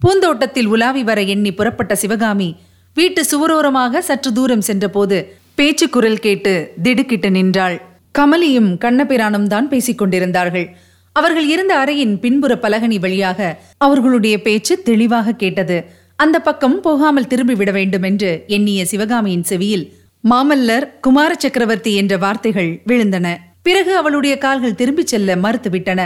பூந்தோட்டத்தில் 0.00 0.66
உலாவி 0.66 1.02
வர 1.02 1.20
எண்ணி 1.34 1.52
புறப்பட்ட 1.54 1.94
சிவகாமி 1.94 2.48
வீட்டு 2.96 3.22
சுவரோரமாக 3.30 3.98
சற்று 3.98 4.30
தூரம் 4.32 4.60
சென்றபோது 4.60 5.18
பேச்சு 5.54 5.86
குரல் 5.88 6.22
கேட்டு 6.26 6.54
திடுக்கிட்டு 6.82 7.30
நின்றாள். 7.30 7.76
கமலியும் 8.18 8.70
கண்ணபிரானும் 8.84 9.50
தான் 9.52 9.68
பேசிக் 9.68 10.00
கொண்டிருந்தார்கள் 10.00 10.66
அவர்கள் 11.16 11.46
இருந்த 11.46 11.72
அறையின் 11.82 12.14
பின்புற 12.18 12.52
பலகனி 12.62 12.98
வழியாக 13.00 13.40
அவர்களுடைய 13.78 14.42
பேச்சு 14.42 14.82
தெளிவாக 14.82 15.32
கேட்டது. 15.32 15.76
அந்த 16.16 16.36
பக்கம் 16.40 16.80
போகாமல் 16.80 17.26
திரும்பி 17.26 17.54
விட 17.54 17.70
வேண்டும் 17.70 18.02
என்று 18.02 18.30
எண்ணிய 18.46 18.84
சிவகாமியின் 18.84 19.42
செவியில் 19.42 19.84
மாமல்லர் 20.24 20.86
குமார 21.00 21.34
சக்கரவர்த்தி 21.38 21.92
என்ற 21.94 22.16
வார்த்தைகள் 22.16 22.70
விழுந்தன. 22.86 23.26
பிறகு 23.62 23.92
அவளுடைய 23.96 24.34
கால்கள் 24.38 24.74
திரும்பிச் 24.74 25.06
செல்ல 25.06 25.36
மறுத்துவிட்டன. 25.36 26.00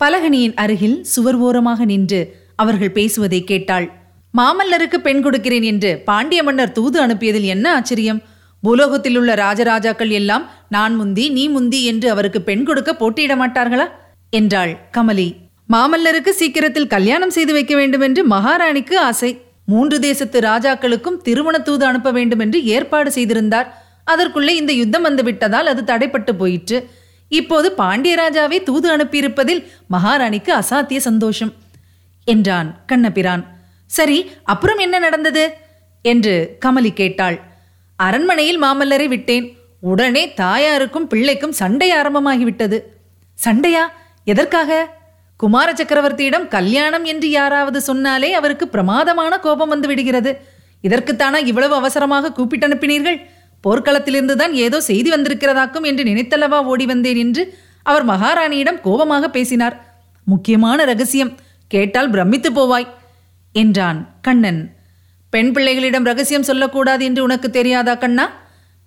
பலகனியின் 0.00 0.54
அருகில் 0.54 0.98
சுவர் 1.02 1.38
ஓரமாக 1.46 1.84
நின்று 1.84 2.20
அவர்கள் 2.56 2.92
பேசுவதை 2.92 3.40
கேட்டாள். 3.44 3.86
மாமல்லருக்கு 4.34 4.98
பெண் 5.06 5.22
கொடுக்கிறேன் 5.22 5.62
என்று 5.62 5.90
பாண்டிய 6.08 6.42
மன்னர் 6.42 6.72
தூது 6.72 7.06
அனுப்பியதில் 7.06 7.48
என்ன 7.54 7.66
ஆச்சரியம்? 7.74 8.20
பூலோகத்தில் 8.62 9.16
உள்ள 9.16 9.32
ராஜராஜாக்கள் 9.34 10.12
எல்லாம் 10.20 10.44
நான் 10.68 10.94
முந்தி 10.94 11.24
நீ 11.30 11.48
முந்தி 11.48 11.84
என்று 11.84 12.10
அவருக்கு 12.10 12.42
பெண் 12.42 12.64
கொடுக்க 12.64 12.92
போட்டியிட 12.94 13.34
மாட்டார்களா? 13.36 13.86
என்றாள் 14.30 14.78
கமலி. 14.92 15.34
மாமல்லருக்கு 15.72 16.28
சீக்கிரத்தில் 16.28 16.86
கல்யாணம் 16.86 17.30
செய்து 17.30 17.52
வைக்க 17.52 17.76
வேண்டும் 17.76 18.00
என்று 18.00 18.28
மகாராணிக்கு 18.28 18.94
ஆசை. 18.94 19.40
மூன்று 19.64 20.00
தேசத்து 20.00 20.40
ராஜாக்களுக்கும் 20.40 21.16
திருமண 21.16 21.58
தூது 21.58 21.84
அனுப்ப 21.84 22.10
வேண்டும் 22.10 22.38
என்று 22.38 22.64
ஏற்பாடு 22.64 23.10
செய்திருந்தார். 23.10 23.82
அதற்குள்ளே 24.04 24.56
இந்த 24.56 24.72
யுத்தம் 24.72 25.02
வந்து 25.02 25.22
விட்டதால் 25.22 25.66
அது 25.66 25.82
தடைப்பட்டு 25.82 26.32
போயிற்று. 26.32 26.90
இப்போது 27.28 27.74
பாண்டியராஜாவை 27.78 28.62
தூது 28.62 28.96
அனுப்பியிருப்பதில் 28.96 29.66
மகாராணிக்கு 29.90 30.52
அசாத்திய 30.52 30.96
சந்தோஷம் 30.96 31.52
என்றான் 32.24 32.84
கண்ணபிரான். 32.86 33.56
சரி 33.86 34.30
அப்புறம் 34.44 34.78
என்ன 34.78 34.98
நடந்தது? 34.98 35.54
என்று 36.02 36.56
கமலி 36.64 36.92
கேட்டாள். 36.92 37.40
அரண்மனையில் 37.96 38.62
மாமல்லரை 38.62 39.06
விட்டேன். 39.06 39.56
உடனே 39.80 40.32
தாயாருக்கும் 40.36 41.08
பிள்ளைக்கும் 41.08 41.52
சண்டை 41.52 41.92
ஆரம்பமாகிவிட்டது. 41.92 42.80
சண்டையா? 43.34 43.92
எதற்காக? 44.32 44.70
குமார 45.40 45.68
சக்கரவர்த்தியிடம் 45.72 46.46
கல்யாணம் 46.48 47.04
என்று 47.04 47.28
யாராவது 47.30 47.80
சொன்னாலே 47.80 48.30
அவருக்கு 48.32 48.66
பிரமாதமான 48.68 49.32
கோபம் 49.38 49.68
வந்து 49.68 49.88
விடுகிறது. 49.88 50.30
இதற்குத்தானா 50.84 51.38
இவ்வளவு 51.50 51.74
அவசரமாக 51.74 52.32
கூப்பிட்டு 52.32 52.66
அனுப்பினீர்கள்? 52.66 53.18
போர்க்களத்திலிருந்து 53.64 54.34
தான் 54.34 54.54
ஏதோ 54.64 54.78
செய்தி 54.80 55.10
வந்திருக்கிறதாக்கும் 55.10 55.86
என்று 55.90 56.02
நினைத்தல்லவா 56.04 56.58
ஓடி 56.64 56.86
வந்தேன் 56.86 57.16
என்று 57.16 57.42
அவர் 57.82 58.04
மகாராணியிடம் 58.04 58.80
கோபமாக 58.80 59.30
பேசினார். 59.30 59.76
முக்கியமான 60.26 60.84
ரகசியம் 60.84 61.32
கேட்டால் 61.70 62.10
பிரமித்து 62.10 62.50
போவாய் 62.50 62.88
என்றான் 63.54 64.00
கண்ணன். 64.22 64.60
பெண் 65.32 65.50
பிள்ளைகளிடம் 65.54 66.08
ரகசியம் 66.10 66.48
சொல்லக்கூடாது 66.50 67.02
என்று 67.04 67.20
உனக்கு 67.22 67.48
தெரியாதா 67.50 67.94
கண்ணா? 67.94 68.26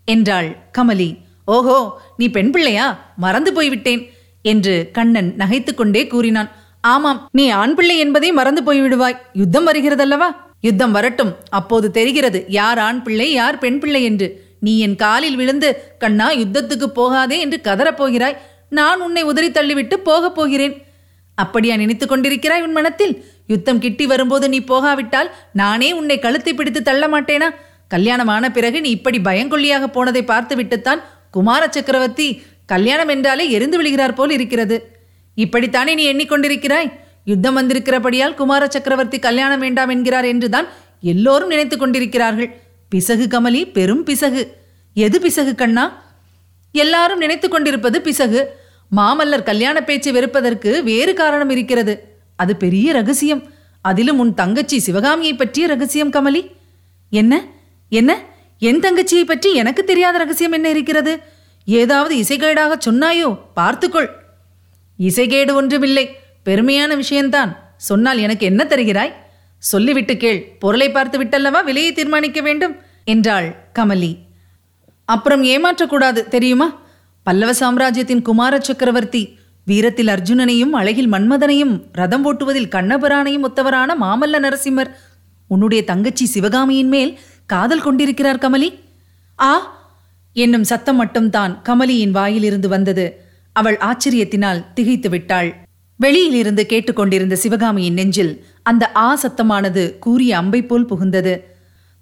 என்றாள் 0.08 0.50
கமலி. 0.78 1.10
ஓஹோ 1.46 1.78
நீ 2.18 2.26
பெண் 2.30 2.52
பிள்ளையா? 2.52 2.88
மறந்து 3.16 3.52
போய்விட்டேன். 3.54 4.02
என்று 4.42 4.90
கண்ணன் 4.94 5.36
நகைத்துக்கொண்டே 5.38 6.08
கூறினான். 6.08 6.52
ஆமாம் 6.82 7.30
நீ 7.32 7.50
ஆண் 7.50 7.74
பிள்ளை 7.74 7.98
என்பதை 7.98 8.32
மறந்து 8.32 8.62
போய்விடுவாய். 8.64 9.18
யுத்தம் 9.34 9.68
வருகிறதல்லவா? 9.68 10.36
யுத்தம் 10.62 10.92
வரட்டும். 10.92 11.36
அப்போது 11.50 11.92
தெரிகிறது 11.92 12.46
யார் 12.48 12.78
ஆண் 12.78 13.02
பிள்ளை 13.02 13.32
யார் 13.32 13.58
பெண் 13.58 13.80
பிள்ளை 13.80 14.04
என்று. 14.04 14.44
நீ 14.60 14.80
என் 14.80 14.96
காலில் 14.96 15.36
விழுந்து 15.36 15.96
கண்ணா 16.00 16.32
யுத்தத்துக்கு 16.32 16.84
போகாதே 16.84 17.40
என்று 17.40 17.60
கதறப்போகிறாய் 17.64 18.38
நான் 18.70 19.02
உன்னை 19.02 19.24
உதறி 19.24 19.50
தள்ளிவிட்டு 19.50 19.94
போகப் 19.94 20.36
போகிறேன். 20.36 20.86
அப்படியா 21.36 21.76
நினைத்துக் 21.76 22.12
கொண்டிருக்கிறாய் 22.12 22.64
உன் 22.64 22.72
மனத்தில்? 22.72 23.26
யுத்தம் 23.48 23.80
கிட்டி 23.80 24.06
வரும்போது 24.06 24.50
நீ 24.50 24.60
போகாவிட்டால் 24.60 25.32
நானே 25.54 25.92
உன்னை 25.92 26.20
கழுத்தை 26.20 26.54
பிடித்து 26.54 26.82
தள்ள 26.82 27.08
மாட்டேனா? 27.08 27.50
கல்யாணமான 27.88 28.52
பிறகு 28.52 28.82
நீ 28.82 28.90
இப்படி 28.90 29.20
பயங்கொல்லியாக 29.20 29.88
போனதை 29.88 30.24
பார்த்து 30.24 30.56
விட்டுத்தான் 30.56 31.02
குமார 31.32 31.68
சக்கரவர்த்தி 31.70 32.44
கல்யாணம் 32.72 33.08
என்றாலே 33.08 33.52
எரிந்து 33.52 33.84
விழுகிறார் 33.84 34.14
போல் 34.14 34.30
இருக்கிறது. 34.30 35.00
இப்படித்தானே 35.38 35.94
நீ 35.94 36.14
எண்ணிக்கொண்டிருக்கிறாய்? 36.14 36.92
யுத்தம் 37.26 37.58
வந்திருக்கிறபடியால் 37.58 38.34
குமார 38.34 38.68
சக்கரவர்த்தி 38.68 39.20
கல்யாணம் 39.20 39.60
வேண்டாம் 39.60 39.90
என்கிறார் 39.90 40.26
என்றுதான் 40.26 40.68
எல்லோரும் 41.02 41.48
நினைத்துக் 41.48 41.80
கொண்டிருக்கிறார்கள். 41.80 42.62
பிசகு 42.90 43.28
கமலி 43.28 43.72
பெரும் 43.72 44.04
பிசகு. 44.04 44.56
எது 44.94 45.22
பிசகு 45.22 45.56
கண்ணா? 45.56 46.16
எல்லாரும் 46.72 47.18
நினைத்துக் 47.18 47.52
கொண்டிருப்பது 47.52 48.02
பிசகு. 48.02 48.56
மாமல்லர் 48.98 49.44
கல்யாண 49.44 49.84
பேச்சு 49.84 50.12
வெறுப்பதற்கு 50.12 50.84
வேறு 50.84 51.14
காரணம் 51.14 51.50
இருக்கிறது. 51.50 52.20
அது 52.36 52.56
பெரிய 52.56 52.92
ரகசியம். 52.92 53.44
அதிலும் 53.82 54.20
உன் 54.20 54.34
தங்கச்சி 54.34 54.80
சிவகாமியை 54.80 55.34
பற்றிய 55.34 55.68
ரகசியம் 55.68 56.12
கமலி. 56.12 56.52
என்ன? 57.10 57.46
என்ன? 57.90 58.18
என் 58.60 58.80
தங்கச்சியை 58.80 59.24
பற்றி 59.26 59.54
எனக்கு 59.54 59.84
தெரியாத 59.84 60.18
ரகசியம் 60.18 60.52
என்ன 60.52 60.70
இருக்கிறது? 60.70 61.40
ஏதாவது 61.66 62.16
இசைகேடாக 62.16 62.78
சொன்னாயோ? 62.90 63.40
பார்த்துக்கொள். 63.54 64.10
இசைகேடு 65.00 65.54
ஒன்றுமில்லை. 65.54 66.16
பெருமையான 66.46 66.96
விஷயம்தான். 66.96 67.74
சொன்னால் 67.78 68.18
எனக்கு 68.18 68.46
என்ன 68.46 68.66
தருகிறாய்? 68.70 69.12
சொல்லிவிட்டு 69.58 70.18
கேள். 70.18 70.56
பொருளை 70.60 70.92
பார்த்து 70.92 71.24
விட்டல்லவா? 71.24 71.64
விலையை 71.64 71.94
தீர்மானிக்க 71.94 72.42
வேண்டும்? 72.42 72.76
என்றாள் 73.06 73.56
கமலி. 73.80 74.18
அப்புறம் 75.06 75.44
ஏமாற்றக்கூடாது 75.44 76.28
தெரியுமா? 76.28 76.82
பல்லவ 77.24 77.54
சாம்ராஜ்யத்தின் 77.54 78.22
குமார 78.22 78.60
சக்கரவர்த்தி 78.60 79.38
வீரத்தில் 79.66 80.08
அர்ஜுனனையும் 80.08 80.70
அழகில் 80.70 81.12
மன்மதனையும் 81.12 81.82
ரதம் 81.92 82.26
ஓட்டுவதில் 82.26 82.68
கண்ணபுரானையும் 82.68 83.44
ஒத்தவரான 83.44 83.94
மாமல்ல 84.02 84.40
நரசிம்மர். 84.40 84.94
உன்னுடைய 85.48 85.84
தங்கச்சி 85.84 86.26
சிவகாமியின் 86.26 86.88
மேல் 86.88 87.20
காதல் 87.46 87.82
கொண்டிருக்கிறார் 87.82 88.38
கமலி. 88.38 88.80
ஆ 89.40 89.80
என்னும் 90.34 90.64
சத்தம் 90.64 90.96
மட்டும்தான் 90.96 91.62
கமலியின் 91.70 92.12
வாயிலிருந்து 92.12 92.70
வந்தது. 92.70 93.06
அவள் 93.54 93.78
ஆச்சரியத்தினால் 93.78 94.64
திகைத்து 94.74 95.10
விட்டாள். 95.10 95.50
வெளியிலிருந்து 95.96 96.66
கேட்டுக்கொண்டிருந்த 96.66 97.36
சிவகாமியின் 97.36 97.94
நெஞ்சில் 97.94 98.46
அந்த 98.64 98.92
ஆ 98.96 99.20
சத்தமானது 99.22 100.00
கூறிய 100.00 100.38
அம்பை 100.38 100.62
போல் 100.62 100.86
புகுந்தது. 100.86 101.34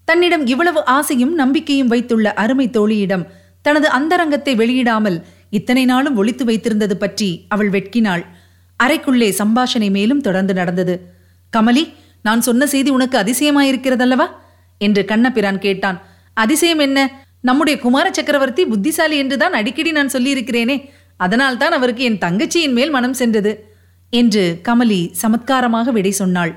தன்னிடம் 0.05 0.45
இவ்வளவு 0.45 0.85
ஆசையும் 0.85 1.33
நம்பிக்கையும் 1.33 1.87
வைத்துள்ள 1.87 2.33
அருமை 2.33 2.69
தோழியிடம் 2.69 3.27
தனது 3.61 3.87
அந்தரங்கத்தை 3.89 4.55
வெளியிடாமல் 4.55 5.21
இத்தனை 5.49 5.85
நாளும் 5.85 6.15
ஒளித்து 6.15 6.45
வைத்திருந்தது 6.45 6.93
பற்றி 6.93 7.45
அவள் 7.47 7.69
வெட்கினாள். 7.69 8.23
அறைக்குள்ளே 8.83 9.29
சம்பாஷணை 9.37 9.89
மேலும் 9.91 10.21
தொடர்ந்து 10.21 10.53
நடந்தது. 10.53 10.95
கமலி 11.57 11.83
நான் 12.21 12.41
சொன்ன 12.41 12.65
செய்தி 12.65 12.89
உனக்கு 12.89 13.17
அதிசயமாயிருக்கிறதல்லவா? 13.17 14.27
என்று 14.77 15.05
கண்ணபிரான் 15.05 15.59
கேட்டான். 15.59 16.01
அதிசயம் 16.33 16.79
என்ன? 16.79 17.25
நம்முடைய 17.41 17.79
குமார 17.79 18.09
சக்கரவர்த்தி 18.11 18.65
புத்திசாலி 18.65 19.17
என்றுதான் 19.17 19.53
அடிக்கடி 19.53 19.91
நான் 19.91 20.13
சொல்லியிருக்கிறேனே. 20.13 20.89
அதனால்தான் 21.17 21.71
அவருக்கு 21.71 22.03
என் 22.03 22.17
தங்கச்சியின் 22.17 22.71
மேல் 22.71 22.89
மனம் 22.89 23.13
சென்றது 23.13 23.51
என்று 24.09 24.61
கமலி 24.67 25.11
சமத்காரமாக 25.21 25.91
விடை 25.91 26.11
சொன்னாள். 26.11 26.53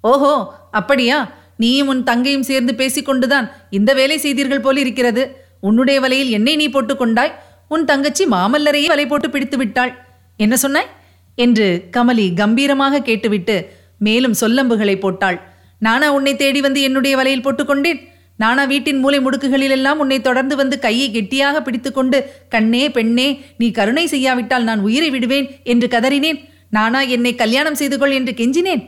ஓஹோ 0.00 0.54
அப்படியா? 0.70 1.32
நீயும் 1.56 1.88
உன் 1.88 2.02
தங்கையும் 2.02 2.42
சேர்ந்து 2.42 2.72
பேசிக்கொண்டுதான் 2.72 3.50
இந்த 3.70 3.94
வேலை 3.94 4.18
செய்தீர்கள் 4.18 4.60
போல் 4.60 4.76
இருக்கிறது. 4.76 5.36
உன்னுடைய 5.60 6.00
வலையில் 6.00 6.30
என்னை 6.30 6.56
நீ 6.56 6.68
போட்டுக்கொண்டாய் 6.68 7.32
உன் 7.68 7.84
தங்கச்சி 7.84 8.24
மாமல்லரையே 8.26 8.86
வலை 8.86 9.06
போட்டு 9.06 9.30
பிடித்து 9.30 9.56
விட்டாள். 9.56 9.92
என்ன 10.36 10.56
சொன்னாய்? 10.56 10.88
என்று 11.34 11.88
கமலி 11.96 12.34
கம்பீரமாக 12.34 13.02
கேட்டுவிட்டு 13.02 13.72
மேலும் 13.98 14.34
சொல்லம்புகளை 14.40 14.98
போட்டாள். 14.98 15.40
நானா 15.78 16.12
உன்னை 16.12 16.36
தேடி 16.36 16.60
வந்து 16.60 16.82
என்னுடைய 16.82 17.16
வலையில் 17.16 17.44
போட்டுக்கொண்டேன் 17.46 18.00
நானா 18.40 18.64
வீட்டின் 18.64 18.98
மூலை 18.98 19.18
முடுக்குகளிலெல்லாம் 19.18 20.00
உன்னை 20.02 20.20
தொடர்ந்து 20.20 20.54
வந்து 20.56 20.78
கையை 20.78 21.10
கெட்டியாக 21.10 21.62
பிடித்துக்கொண்டு 21.62 22.18
கண்ணே 22.48 22.90
பெண்ணே 22.90 23.26
நீ 23.58 23.70
கருணை 23.70 24.06
செய்யாவிட்டால் 24.06 24.62
நான் 24.62 24.80
உயிரை 24.80 25.10
விடுவேன் 25.10 25.46
என்று 25.64 25.86
கதறினேன். 25.86 26.38
நானா 26.70 27.00
என்னை 27.00 27.34
கல்யாணம் 27.34 27.74
செய்து 27.74 27.98
கொள் 27.98 28.10
என்று 28.10 28.32
கெஞ்சினேன். 28.32 28.82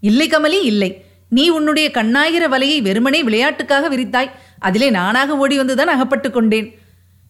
இல்லை 0.00 0.28
கமலி 0.28 0.60
இல்லை. 0.62 1.04
நீ 1.28 1.48
உன்னுடைய 1.48 1.90
கண்ணாயிர 1.94 2.44
வலையை 2.54 2.78
வெறுமனே 2.82 3.20
விளையாட்டுக்காக 3.22 3.88
விரித்தாய். 3.94 4.30
அதிலே 4.58 4.90
நானாக 4.90 5.36
ஓடி 5.36 5.58
வந்துதான் 5.58 5.92
அகப்பட்டு 5.94 6.30
கொண்டேன். 6.30 6.68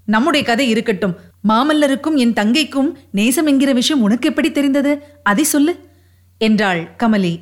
நம்முடைய 0.05 0.47
கதை 0.47 0.69
இருக்கட்டும். 0.69 1.15
மாமல்லருக்கும் 1.49 2.15
என் 2.15 2.33
தங்கைக்கும் 2.33 2.91
நேசம் 3.11 3.47
என்கிற 3.47 3.73
விஷயம் 3.73 4.03
உனக்கு 4.03 4.29
எப்படி 4.29 4.51
தெரிந்தது? 4.53 4.93
அதை 5.23 5.45
சொல்லு 5.45 5.75
என்றாள் 6.41 6.83
கமலி. 7.03 7.35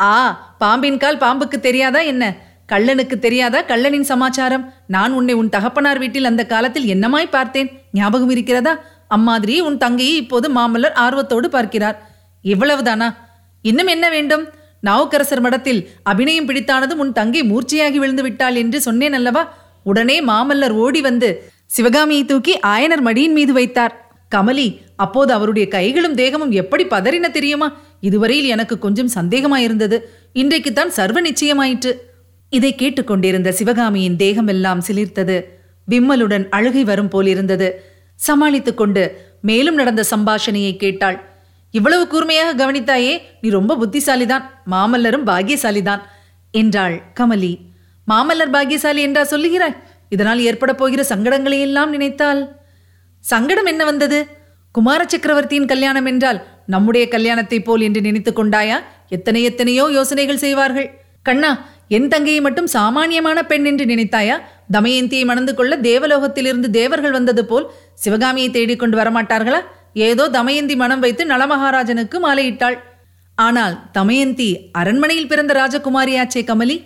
ஆ 0.00 0.12
பாம்பின் 0.58 0.98
கால் 0.98 1.22
பாம்புக்கு 1.24 1.58
தெரியாதா 1.60 2.00
என்ன? 2.12 2.24
கள்ளனுக்கு 2.72 3.18
தெரியாதா 3.18 3.62
கள்ளனின் 3.62 4.08
சமாச்சாரம்? 4.12 4.72
நான் 4.86 5.12
உன்னை 5.12 5.34
உன் 5.34 5.48
தகப்பனார் 5.48 5.98
வீட்டில் 5.98 6.24
அந்த 6.24 6.46
காலத்தில் 6.46 6.86
என்னமாய் 6.86 7.30
பார்த்தேன்? 7.30 7.80
ஞாபகம் 7.92 8.30
இருக்கிறதா? 8.30 8.84
அம்மாதிரி 9.08 9.60
உன் 9.60 9.78
தங்கையை 9.78 10.16
இப்போது 10.16 10.52
மாமல்லர் 10.52 10.92
ஆர்வத்தோடு 10.92 11.50
பார்க்கிறார். 11.50 12.10
இவ்வளவுதானா? 12.44 13.14
இன்னும் 13.62 13.86
என்ன 13.86 14.10
வேண்டும்? 14.10 14.48
நாவுக்கரசர் 14.80 15.40
மடத்தில் 15.40 15.88
அபிநயம் 16.02 16.48
பிடித்தானதும் 16.48 17.02
உன் 17.04 17.12
தங்கை 17.12 17.42
மூர்ச்சையாகி 17.42 17.94
விழுந்து 17.94 18.22
விட்டாள் 18.22 18.54
என்று 18.54 18.80
சொன்னேன் 18.80 19.12
அல்லவா? 19.12 19.54
உடனே 19.82 20.24
மாமல்லர் 20.24 20.70
ஓடி 20.70 21.00
வந்து 21.00 21.50
சிவகாமியை 21.66 22.24
தூக்கி 22.24 22.58
ஆயனர் 22.66 23.04
மடியின் 23.04 23.32
மீது 23.32 23.52
வைத்தார். 23.52 23.94
கமலி 24.34 24.80
அப்போது 24.96 25.32
அவருடைய 25.32 25.68
கைகளும் 25.68 26.14
தேகமும் 26.14 26.50
எப்படி 26.50 26.84
பதறின 26.84 27.30
தெரியுமா? 27.30 27.72
இதுவரையில் 28.00 28.46
எனக்கு 28.46 28.78
கொஞ்சம் 28.78 29.10
சந்தேகமாயிருந்தது. 29.14 29.98
இன்றைக்குத்தான் 30.32 30.90
சர்வ 30.90 31.22
நிச்சயமாயிற்று. 31.22 31.92
இதை 32.56 32.70
கேட்டுக்கொண்டிருந்த 32.74 33.52
சிவகாமியின் 33.52 34.16
தேகமெல்லாம் 34.16 34.82
சிலிர்த்தது. 34.88 35.36
விம்மலுடன் 35.88 36.44
அழுகை 36.48 36.84
வரும் 36.84 37.08
போலிருந்தது 37.08 37.68
சமாளித்துக் 38.14 38.76
கொண்டு 38.76 39.02
மேலும் 39.40 39.74
நடந்த 39.74 40.02
சம்பாஷணையை 40.10 40.72
கேட்டாள். 40.76 41.18
இவ்வளவு 41.74 42.04
கூர்மையாக 42.06 42.52
கவனித்தாயே 42.60 43.14
நீ 43.40 43.48
ரொம்ப 43.48 43.72
புத்திசாலிதான். 43.76 44.44
மாமல்லரும் 44.70 45.26
பாக்கியசாலிதான் 45.26 46.02
என்றாள் 46.50 46.96
கமலி. 47.20 47.52
மாமல்லர் 48.08 48.54
பாக்கியசாலி 48.54 49.00
என்றா 49.02 49.22
சொல்லுகிறாய்? 49.22 49.76
இதனால் 50.08 50.40
ஏற்பட 50.40 50.74
போகிற 50.74 51.04
சங்கடங்களை 51.08 51.60
எல்லாம் 51.60 51.90
நினைத்தால்? 51.90 52.42
சங்கடம் 53.24 53.64
என்ன 53.64 53.84
வந்தது? 53.84 54.18
குமார 54.74 55.04
சக்கரவர்த்தியின் 55.06 55.66
கல்யாணம் 55.66 56.06
என்றால் 56.06 56.38
நம்முடைய 56.66 57.04
கல்யாணத்தைப் 57.10 57.64
போல் 57.64 57.80
என்று 57.80 58.00
நினைத்துக் 58.00 58.38
கொண்டாயா? 58.38 58.78
எத்தனை 59.08 59.42
எத்தனையோ 59.42 59.84
யோசனைகள் 59.92 60.44
செய்வார்கள். 60.44 60.88
கண்ணா 61.22 61.50
என் 61.88 62.08
தங்கையை 62.08 62.40
மட்டும் 62.40 62.66
சாமானியமான 62.66 63.42
பெண் 63.42 63.64
என்று 63.64 63.84
நினைத்தாயா? 63.84 64.36
தமயந்தியை 64.72 65.24
மணந்து 65.24 65.54
கொள்ள 65.54 65.76
தேவலோகத்திலிருந்து 65.76 66.70
தேவர்கள் 66.70 67.10
வந்தது 67.10 67.46
போல் 67.46 67.70
சிவகாமியை 67.94 68.50
தேடிக்கொண்டு 68.50 68.98
வரமாட்டார்களா? 68.98 69.60
ஏதோ 69.92 70.28
தமயந்தி 70.28 70.76
மனம் 70.76 71.00
வைத்து 71.00 71.24
நலமகாராஜனுக்கு 71.24 72.18
மாலையிட்டாள். 72.22 72.78
ஆனால் 73.34 73.78
தமயந்தி 73.92 74.70
அரண்மனையில் 74.72 75.28
பிறந்த 75.28 75.54
ராஜகுமாரியாச்சே 75.54 76.42
கமலி. 76.42 76.84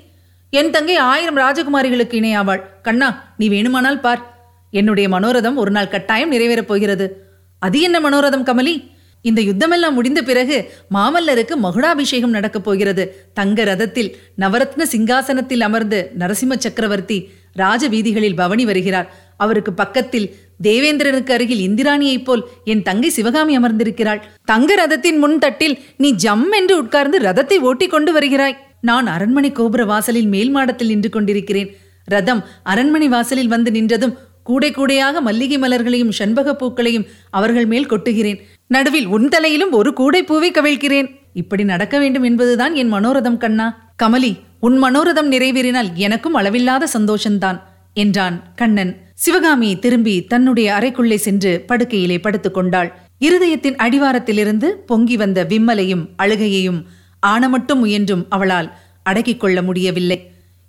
என் 0.50 0.70
தங்கை 0.70 0.96
ஆயிரம் 0.96 1.36
ராஜகுமாரிகளுக்கு 1.36 2.16
இணையாவாள். 2.20 2.62
கண்ணா 2.82 3.34
நீ 3.36 3.48
வேணுமானால் 3.48 4.00
பார். 4.00 4.22
என்னுடைய 4.70 5.08
மனோரதம் 5.08 5.54
ஒரு 5.54 5.70
நாள் 5.70 5.88
கட்டாயம் 5.88 6.32
நிறைவேறப் 6.32 6.70
போகிறது. 6.72 7.28
அது 7.58 7.80
என்ன 7.80 8.00
மனோரதம் 8.00 8.44
கமலி? 8.44 8.74
இந்த 9.22 9.40
யுத்தமெல்லாம் 9.42 9.92
முடிந்த 9.92 10.22
பிறகு 10.22 10.56
மாமல்லருக்கு 10.94 11.54
மகுடாபிஷேகம் 11.56 12.30
நடக்கப் 12.30 12.64
போகிறது. 12.64 13.04
தங்க 13.34 13.64
ரதத்தில் 13.64 14.14
நவரத்ன 14.38 14.82
சிங்காசனத்தில் 14.92 15.60
அமர்ந்து 15.60 16.10
நரசிம்ம 16.18 16.56
சக்கரவர்த்தி 16.56 17.18
ராஜ 17.52 17.88
வீதிகளில் 17.88 18.34
பவனி 18.34 18.64
வருகிறார். 18.64 19.08
அவருக்கு 19.36 19.72
பக்கத்தில் 19.72 20.26
தேவேந்திரனுக்கு 20.62 21.30
அருகில் 21.30 21.62
இந்திராணியைப் 21.68 22.24
போல் 22.24 22.48
என் 22.64 22.82
தங்கை 22.82 23.10
சிவகாமி 23.10 23.58
அமர்ந்திருக்கிறாள். 23.58 24.20
தங்க 24.44 24.74
ரதத்தின் 24.74 25.18
முன் 25.18 25.38
தட்டில் 25.38 25.78
நீ 25.96 26.10
ஜம் 26.10 26.50
என்று 26.52 26.78
உட்கார்ந்து 26.78 27.18
ரதத்தை 27.18 27.58
ஓட்டிக் 27.58 27.90
கொண்டு 27.90 28.12
வருகிறாய். 28.12 28.56
நான் 28.80 29.06
அரண்மனை 29.06 29.52
கோபுர 29.52 29.84
வாசலில் 29.84 30.26
மேல் 30.26 30.50
மாடத்தில் 30.50 30.88
நின்று 30.88 31.08
கொண்டிருக்கிறேன். 31.08 31.70
ரதம் 32.04 32.44
அரண்மனை 32.62 33.08
வாசலில் 33.08 33.48
வந்து 33.48 33.70
நின்றதும் 33.70 34.16
கூடை 34.42 34.70
கூடையாக 34.70 35.20
மல்லிகை 35.20 35.58
மலர்களையும் 35.58 36.16
செண்பக 36.18 36.54
பூக்களையும் 36.54 37.06
அவர்கள் 37.30 37.66
மேல் 37.66 37.90
கொட்டுகிறேன். 37.90 38.40
நடுவில் 38.70 39.06
உன் 39.06 39.28
தலையிலும் 39.28 39.72
ஒரு 39.72 39.92
கூடை 39.92 40.22
பூவை 40.22 40.50
கவிழ்கிறேன் 40.50 41.08
இப்படி 41.32 41.64
நடக்க 41.64 41.98
வேண்டும் 41.98 42.22
என்பதுதான் 42.22 42.74
என் 42.74 42.92
மனோரதம் 42.92 43.36
கண்ணா. 43.36 43.66
கமலி 44.02 44.32
உன் 44.60 44.76
மனோரதம் 44.84 45.30
நிறைவேறினால் 45.30 45.88
எனக்கும் 45.94 46.34
அளவில்லாத 46.34 46.88
சந்தோஷம்தான் 46.98 47.58
என்றான் 47.94 48.36
கண்ணன். 48.56 48.92
சிவகாமி 49.14 49.78
திரும்பி 49.78 50.24
தன்னுடைய 50.24 50.72
அறைக்குள்ளே 50.72 51.14
சென்று 51.14 51.64
படுக்கையிலே 51.68 52.18
படுத்துக் 52.20 52.54
கொண்டாள். 52.54 52.90
இருதயத்தின் 53.20 53.76
அடிவாரத்திலிருந்து 53.76 54.68
பொங்கி 54.86 55.16
வந்த 55.16 55.44
விம்மலையும் 55.44 56.04
அழுகையையும் 56.18 56.80
ஆணமட்டும் 57.26 57.82
முயன்றும் 57.84 58.26
அவளால் 58.28 58.68
அடக்கிக் 59.02 59.40
கொள்ள 59.40 59.62
முடியவில்லை. 59.62 60.18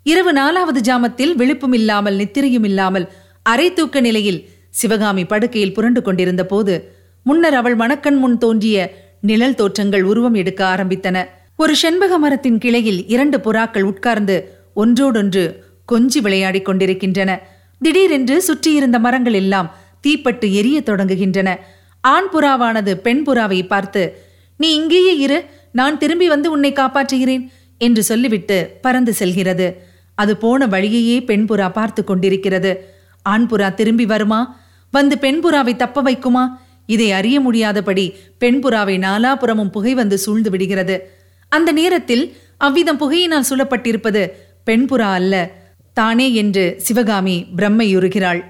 இரவு 0.03 0.33
நாலாவது 0.33 0.81
ஜாமத்தில் 0.81 1.35
விழிப்பும் 1.35 1.73
இல்லாமல் 1.73 2.17
நித்திரையும் 2.17 2.63
இல்லாமல் 2.63 3.11
அரை 3.43 3.73
தூக்க 3.73 4.01
நிலையில் 4.01 4.49
சிவகாமி 4.69 5.25
படுக்கையில் 5.25 5.73
புரண்டு 5.73 6.01
கொண்டிருந்த 6.01 6.45
போது 6.45 6.99
முன்னர் 7.23 7.53
அவள் 7.53 7.75
மணக்கண் 7.75 8.17
முன் 8.17 8.37
தோன்றிய 8.37 8.93
நிழல் 9.21 9.55
தோற்றங்கள் 9.55 10.03
உருவம் 10.03 10.33
எடுக்க 10.33 10.75
ஆரம்பித்தன. 10.75 11.25
ஒரு 11.55 11.75
செண்பக 11.75 12.17
மரத்தின் 12.17 12.57
கிளையில் 12.57 13.07
இரண்டு 13.07 13.37
புறாக்கள் 13.37 13.81
உட்கார்ந்து 13.81 14.57
ஒன்றோடொன்று 14.73 15.63
கொஞ்சி 15.91 16.21
விளையாடிக் 16.21 16.65
கொண்டிருக்கின்றன. 16.65 17.39
திடீரென்று 17.79 18.41
சுற்றியிருந்த 18.41 18.99
மரங்கள் 18.99 19.33
எல்லாம் 19.33 19.75
தீப்பட்டு 20.01 20.53
எரியத் 20.53 20.89
தொடங்குகின்றன. 20.89 21.55
ஆண் 22.01 22.27
புறாவானது 22.33 22.93
பெண் 22.93 23.23
புறாவை 23.25 23.67
பார்த்து 23.67 24.21
நீ 24.57 24.73
இங்கேயே 24.73 25.17
இரு 25.17 25.45
நான் 25.71 25.97
திரும்பி 25.97 26.27
வந்து 26.27 26.51
உன்னை 26.51 26.73
காப்பாற்றுகிறேன் 26.73 27.47
என்று 27.77 28.03
சொல்லிவிட்டு 28.03 28.77
பறந்து 28.81 29.13
செல்கிறது. 29.13 29.85
அது 30.15 30.37
போன 30.37 30.67
வழியையே 30.67 31.25
பெண் 31.25 31.45
புறா 31.49 31.71
பார்த்து 31.71 32.03
கொண்டிருக்கிறது. 32.03 32.93
ஆண் 33.21 33.47
புறா 33.49 33.73
திரும்பி 33.73 34.05
வருமா? 34.05 34.59
வந்து 34.91 35.17
பெண் 35.17 35.39
புறாவை 35.43 35.75
தப்ப 35.75 36.03
வைக்குமா? 36.03 36.47
இதை 36.85 37.11
அறிய 37.11 37.39
முடியாதபடி 37.39 38.13
பெண்புறாவை 38.39 38.97
நாலாபுறமும் 38.97 39.71
புகை 39.71 39.93
வந்து 39.93 40.17
சூழ்ந்து 40.17 40.49
விடுகிறது. 40.49 41.09
அந்த 41.49 41.71
நேரத்தில் 41.71 42.35
அவ்விதம் 42.57 42.97
புகையினால் 42.97 43.45
சூழப்பட்டிருப்பது 43.49 44.29
பெண்புறா 44.65 45.11
அல்ல 45.13 45.51
தானே 45.93 46.33
என்று 46.33 46.75
சிவகாமி 46.77 47.45
பிரம்மையுறுகிறாள். 47.55 48.43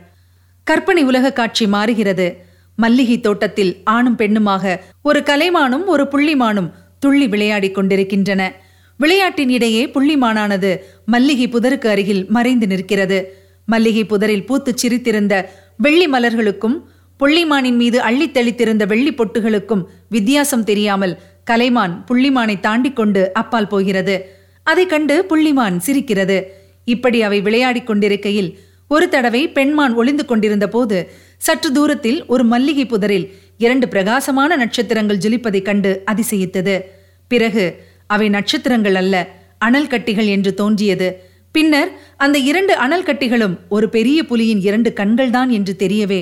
கற்பனை 0.63 1.03
உலக 1.03 1.33
காட்சி 1.33 1.67
மாறுகிறது. 1.67 2.45
மல்லிகை 2.75 3.19
தோட்டத்தில் 3.19 3.81
ஆணும் 3.83 4.17
பெண்ணுமாக 4.17 4.79
ஒரு 5.01 5.19
கலைமானும் 5.19 5.85
ஒரு 5.85 6.03
புள்ளிமானும் 6.03 6.71
துள்ளி 6.99 7.27
விளையாடிக் 7.27 7.75
கொண்டிருக்கின்றன. 7.75 8.53
விளையாட்டின் 8.97 9.49
இடையே 9.49 9.85
புள்ளிமானானது 9.85 10.77
மல்லிகை 11.05 11.47
புதருக்கு 11.47 11.87
அருகில் 11.87 12.25
மறைந்து 12.29 12.67
நிற்கிறது. 12.67 13.37
மல்லிகை 13.65 14.05
புதரில் 14.05 14.45
பூத்துச் 14.45 14.77
சிரித்திருந்த 14.77 15.49
வெள்ளி 15.77 16.09
மலர்களுக்கும் 16.09 16.81
புள்ளிமானின் 17.21 17.75
மீது 17.75 18.01
அள்ளி 18.01 18.29
தெளித்திருந்த 18.29 18.85
வெள்ளி 18.85 19.11
பொட்டுகளுக்கும் 19.13 19.83
வித்தியாசம் 20.09 20.63
தெரியாமல் 20.63 21.19
கலைமான் 21.51 22.03
புள்ளிமானை 22.07 22.59
தாண்டி 22.59 22.93
கொண்டு 22.93 23.33
அப்பால் 23.33 23.67
போகிறது. 23.67 24.15
அதை 24.63 24.85
கண்டு 24.85 25.25
புள்ளிமான் 25.29 25.77
சிரிக்கிறது. 25.77 26.53
இப்படி 26.83 27.21
அவை 27.21 27.41
விளையாடிக் 27.41 27.87
கொண்டிருக்கையில் 27.87 28.59
ஒரு 28.87 29.09
தடவை 29.09 29.49
பெண்மான் 29.49 29.93
ஒளிந்து 29.93 30.25
கொண்டிருந்த 30.25 30.67
போது 30.69 31.11
சற்று 31.37 31.71
தூரத்தில் 31.71 32.25
ஒரு 32.25 32.43
மல்லிகை 32.43 32.85
புதரில் 32.85 33.27
இரண்டு 33.57 33.87
பிரகாசமான 33.87 34.55
நட்சத்திரங்கள் 34.55 35.17
ஜொலிப்பதைக் 35.17 35.61
கண்டு 35.61 36.03
அதிசயித்தது. 36.11 36.81
பிறகு 37.27 37.65
அவை 38.07 38.29
நட்சத்திரங்கள் 38.29 38.95
அல்ல 38.95 39.15
அனல் 39.57 39.87
கட்டிகள் 39.87 40.25
என்று 40.25 40.53
தோன்றியது. 40.53 41.23
பின்னர் 41.51 41.89
அந்த 42.17 42.37
இரண்டு 42.37 42.75
அனல் 42.75 43.03
கட்டிகளும் 43.03 43.55
ஒரு 43.69 43.89
பெரிய 43.89 44.23
புலியின் 44.29 44.61
இரண்டு 44.61 44.89
கண்கள்தான் 44.95 45.49
என்று 45.49 45.75
தெரியவே 45.75 46.21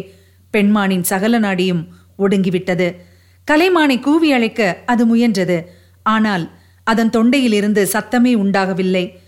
பெண்மானின் 0.51 1.03
சகல 1.03 1.39
நாடியும் 1.39 1.88
ஒடுங்கிவிட்டது. 2.19 2.95
கலைமானை 3.51 3.99
கூவி 3.99 4.31
அழைக்க 4.31 4.83
அது 4.85 5.15
முயன்றது. 5.15 5.63
ஆனால் 6.03 6.51
அதன் 6.83 7.09
தொண்டையிலிருந்து 7.09 7.88
சத்தமே 7.93 8.33
உண்டாகவில்லை. 8.33 9.19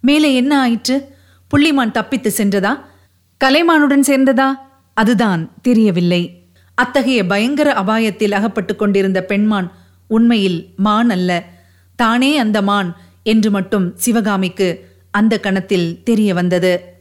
மேலே 0.00 0.34
என்ன 0.34 0.60
ஆயிற்று? 0.60 1.14
புள்ளிமான் 1.54 1.90
தப்பித்து 1.90 2.32
சென்றதா? 2.36 2.80
கலைமானுடன் 3.44 4.02
சேர்ந்ததா? 4.06 4.54
அதுதான் 4.94 5.52
தெரியவில்லை. 5.62 6.52
அத்தகைய 6.74 7.26
பயங்கர 7.26 7.72
அபாயத்தில் 7.72 8.30
அகப்பட்டு 8.30 8.76
கொண்டிருந்த 8.76 9.24
பெண்மான் 9.24 9.72
உண்மையில் 10.06 10.72
மான் 10.76 11.10
அல்ல. 11.10 11.44
தானே 11.96 12.38
அந்த 12.38 12.62
மான் 12.62 12.96
என்று 13.22 13.50
மட்டும் 13.50 13.96
சிவகாமிக்கு 13.96 14.88
அந்த 15.10 15.40
கணத்தில் 15.40 16.02
தெரிய 16.02 16.34
வந்தது. 16.34 16.99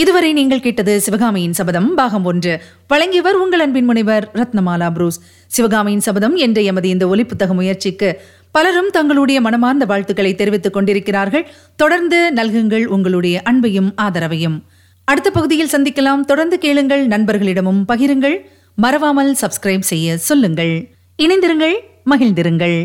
இதுவரை 0.00 0.32
நீங்கள் 0.32 0.60
கேட்டது 0.60 1.00
சிவகாமியின் 1.00 1.52
சபதம் 1.52 1.94
பாகம் 1.94 2.24
ஒன்று. 2.24 2.62
வழங்கியவர் 2.88 3.34
உங்கள் 3.34 3.60
அன்பின் 3.60 3.84
முனைவர் 3.84 4.30
ரத்னமாலா 4.34 4.92
புரூஸ். 4.92 5.20
சிவகாமியின் 5.46 6.00
சபதம் 6.00 6.36
என்ற 6.36 6.60
எமது 6.60 6.88
இந்த 6.88 7.06
ஒலிப்புத்தக 7.06 7.54
முயற்சிக்கு 7.54 8.20
பலரும் 8.50 8.90
தங்களுடைய 8.90 9.40
மனமார்ந்த 9.40 9.84
வாழ்த்துக்களை 9.84 10.34
தெரிவித்துக் 10.34 10.72
கொண்டிருக்கிறார்கள். 10.72 11.48
தொடர்ந்து 11.76 12.32
நல்குங்கள் 12.34 12.84
உங்களுடைய 12.84 13.42
அன்பையும் 13.50 13.90
ஆதரவையும். 14.02 14.56
அடுத்த 15.04 15.30
பகுதியில் 15.30 15.72
சந்திக்கலாம். 15.72 16.20
தொடர்ந்து 16.20 16.58
கேளுங்கள் 16.58 17.08
நண்பர்களிடமும் 17.08 17.84
பகிருங்கள். 17.88 18.38
மறவாமல் 18.76 19.36
சப்ஸ்கிரைப் 19.40 19.88
செய்ய 19.92 20.16
சொல்லுங்கள். 20.16 20.74
இணைந்திருங்கள் 21.22 21.76
மகிழ்ந்திருங்கள். 22.10 22.78